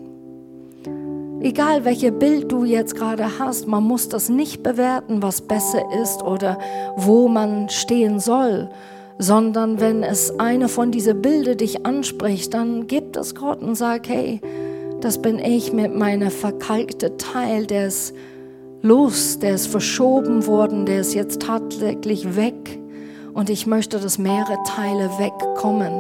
Egal 1.43 1.85
welche 1.85 2.13
Bild 2.13 2.51
du 2.51 2.65
jetzt 2.65 2.97
gerade 2.97 3.39
hast, 3.39 3.69
man 3.69 3.85
muss 3.85 4.09
das 4.09 4.31
nicht 4.31 4.63
bewerten, 4.63 5.23
was 5.23 5.43
besser 5.43 5.83
ist 6.03 6.23
oder 6.23 6.59
wo 6.97 7.29
man 7.29 7.69
stehen 7.69 8.21
soll, 8.21 8.71
sondern 9.19 9.81
wenn 9.81 10.03
es 10.03 10.41
eine 10.41 10.69
von 10.69 10.93
diesen 10.93 11.21
Bilder 11.21 11.57
dich 11.57 11.85
anspricht, 11.85 12.55
dann 12.55 12.87
gib 12.87 13.13
das 13.13 13.35
Gott 13.35 13.61
und 13.61 13.75
sag, 13.75 14.09
hey, 14.09 14.41
das 15.01 15.23
bin 15.23 15.39
ich 15.39 15.73
mit 15.73 15.95
meiner 15.95 16.31
verkalkten 16.31 17.19
Teil, 17.19 17.67
der 17.67 17.87
ist 17.87 18.15
los, 18.83 19.39
der 19.39 19.55
ist 19.55 19.69
verschoben 19.69 20.47
worden, 20.47 20.87
der 20.87 21.01
ist 21.01 21.15
jetzt 21.15 21.43
tatsächlich 21.43 22.37
weg. 22.37 22.81
Und 23.33 23.51
ich 23.51 23.67
möchte, 23.67 23.99
dass 24.01 24.19
mehrere 24.19 24.59
Teile 24.67 25.11
wegkommen. 25.19 25.93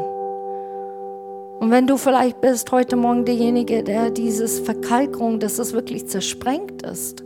Und 1.60 1.70
wenn 1.70 1.86
du 1.86 1.96
vielleicht 1.96 2.40
bist 2.40 2.70
heute 2.72 2.96
Morgen 2.96 3.24
derjenige, 3.24 3.82
der 3.82 4.10
dieses 4.10 4.60
Verkalkung, 4.60 5.40
dass 5.40 5.58
es 5.58 5.72
wirklich 5.72 6.08
zersprengt 6.08 6.82
ist, 6.82 7.24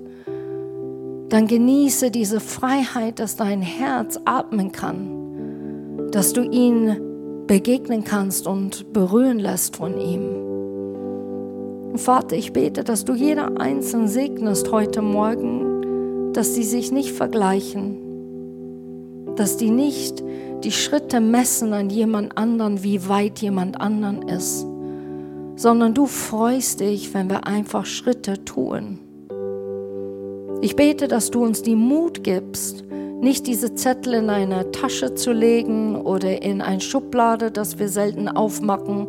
dann 1.28 1.46
genieße 1.46 2.10
diese 2.10 2.40
Freiheit, 2.40 3.18
dass 3.18 3.36
dein 3.36 3.62
Herz 3.62 4.20
atmen 4.24 4.72
kann, 4.72 6.10
dass 6.10 6.34
du 6.34 6.42
ihn 6.42 7.46
begegnen 7.46 8.04
kannst 8.04 8.46
und 8.46 8.92
berühren 8.92 9.38
lässt 9.38 9.76
von 9.76 9.98
ihm. 9.98 10.51
Vater, 11.94 12.36
ich 12.36 12.54
bete, 12.54 12.84
dass 12.84 13.04
du 13.04 13.12
jeder 13.12 13.60
Einzelne 13.60 14.08
segnest 14.08 14.72
heute 14.72 15.02
Morgen, 15.02 16.32
dass 16.32 16.54
sie 16.54 16.62
sich 16.62 16.90
nicht 16.90 17.12
vergleichen, 17.12 17.98
dass 19.36 19.58
die 19.58 19.70
nicht 19.70 20.24
die 20.64 20.72
Schritte 20.72 21.20
messen 21.20 21.74
an 21.74 21.90
jemand 21.90 22.38
anderen, 22.38 22.82
wie 22.82 23.08
weit 23.08 23.40
jemand 23.40 23.78
anderen 23.78 24.22
ist, 24.22 24.66
sondern 25.56 25.92
du 25.92 26.06
freust 26.06 26.80
dich, 26.80 27.12
wenn 27.12 27.28
wir 27.28 27.46
einfach 27.46 27.84
Schritte 27.84 28.42
tun. 28.42 28.98
Ich 30.62 30.76
bete, 30.76 31.08
dass 31.08 31.30
du 31.30 31.44
uns 31.44 31.60
die 31.60 31.76
Mut 31.76 32.24
gibst, 32.24 32.84
nicht 33.20 33.46
diese 33.46 33.74
Zettel 33.74 34.14
in 34.14 34.30
eine 34.30 34.70
Tasche 34.70 35.14
zu 35.14 35.32
legen 35.32 35.96
oder 35.96 36.40
in 36.40 36.62
eine 36.62 36.80
Schublade, 36.80 37.50
das 37.50 37.78
wir 37.78 37.88
selten 37.88 38.28
aufmachen 38.28 39.06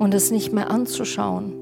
und 0.00 0.12
es 0.12 0.32
nicht 0.32 0.52
mehr 0.52 0.70
anzuschauen 0.72 1.59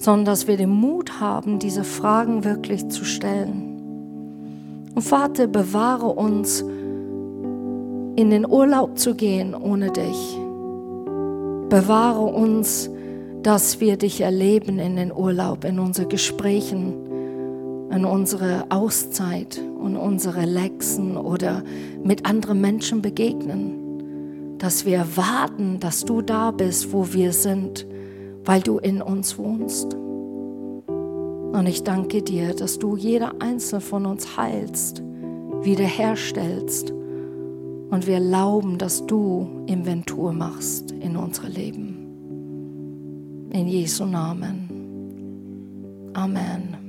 sondern 0.00 0.24
dass 0.24 0.48
wir 0.48 0.56
den 0.56 0.70
Mut 0.70 1.20
haben, 1.20 1.58
diese 1.58 1.84
Fragen 1.84 2.42
wirklich 2.42 2.88
zu 2.88 3.04
stellen. 3.04 4.90
Und 4.94 5.02
Vater, 5.02 5.46
bewahre 5.46 6.06
uns, 6.06 6.64
in 8.16 8.30
den 8.30 8.46
Urlaub 8.50 8.98
zu 8.98 9.14
gehen 9.14 9.54
ohne 9.54 9.90
dich. 9.92 10.38
Bewahre 11.68 12.24
uns, 12.24 12.90
dass 13.42 13.80
wir 13.80 13.98
dich 13.98 14.22
erleben 14.22 14.78
in 14.78 14.96
den 14.96 15.12
Urlaub, 15.12 15.64
in 15.64 15.78
unseren 15.78 16.08
Gesprächen, 16.08 17.88
in 17.90 18.04
unsere 18.04 18.64
Auszeit 18.70 19.62
und 19.78 19.96
unsere 19.96 20.46
Lexen 20.46 21.16
oder 21.16 21.62
mit 22.02 22.26
anderen 22.26 22.60
Menschen 22.60 23.02
begegnen. 23.02 24.56
Dass 24.58 24.86
wir 24.86 25.06
warten, 25.14 25.78
dass 25.78 26.04
du 26.04 26.22
da 26.22 26.50
bist, 26.50 26.92
wo 26.92 27.12
wir 27.12 27.32
sind 27.32 27.86
weil 28.44 28.60
du 28.62 28.78
in 28.78 29.02
uns 29.02 29.38
wohnst. 29.38 29.94
Und 29.94 31.66
ich 31.66 31.82
danke 31.82 32.22
dir, 32.22 32.54
dass 32.54 32.78
du 32.78 32.96
jeder 32.96 33.34
einzelne 33.40 33.80
von 33.80 34.06
uns 34.06 34.36
heilst, 34.36 35.02
wiederherstellst 35.62 36.92
und 37.90 38.06
wir 38.06 38.14
erlauben, 38.14 38.78
dass 38.78 39.04
du 39.06 39.64
Inventur 39.66 40.32
machst 40.32 40.92
in 40.92 41.16
unser 41.16 41.48
Leben. 41.48 41.96
In 43.52 43.66
Jesu 43.66 44.04
Namen. 44.06 44.68
Amen. 46.14 46.79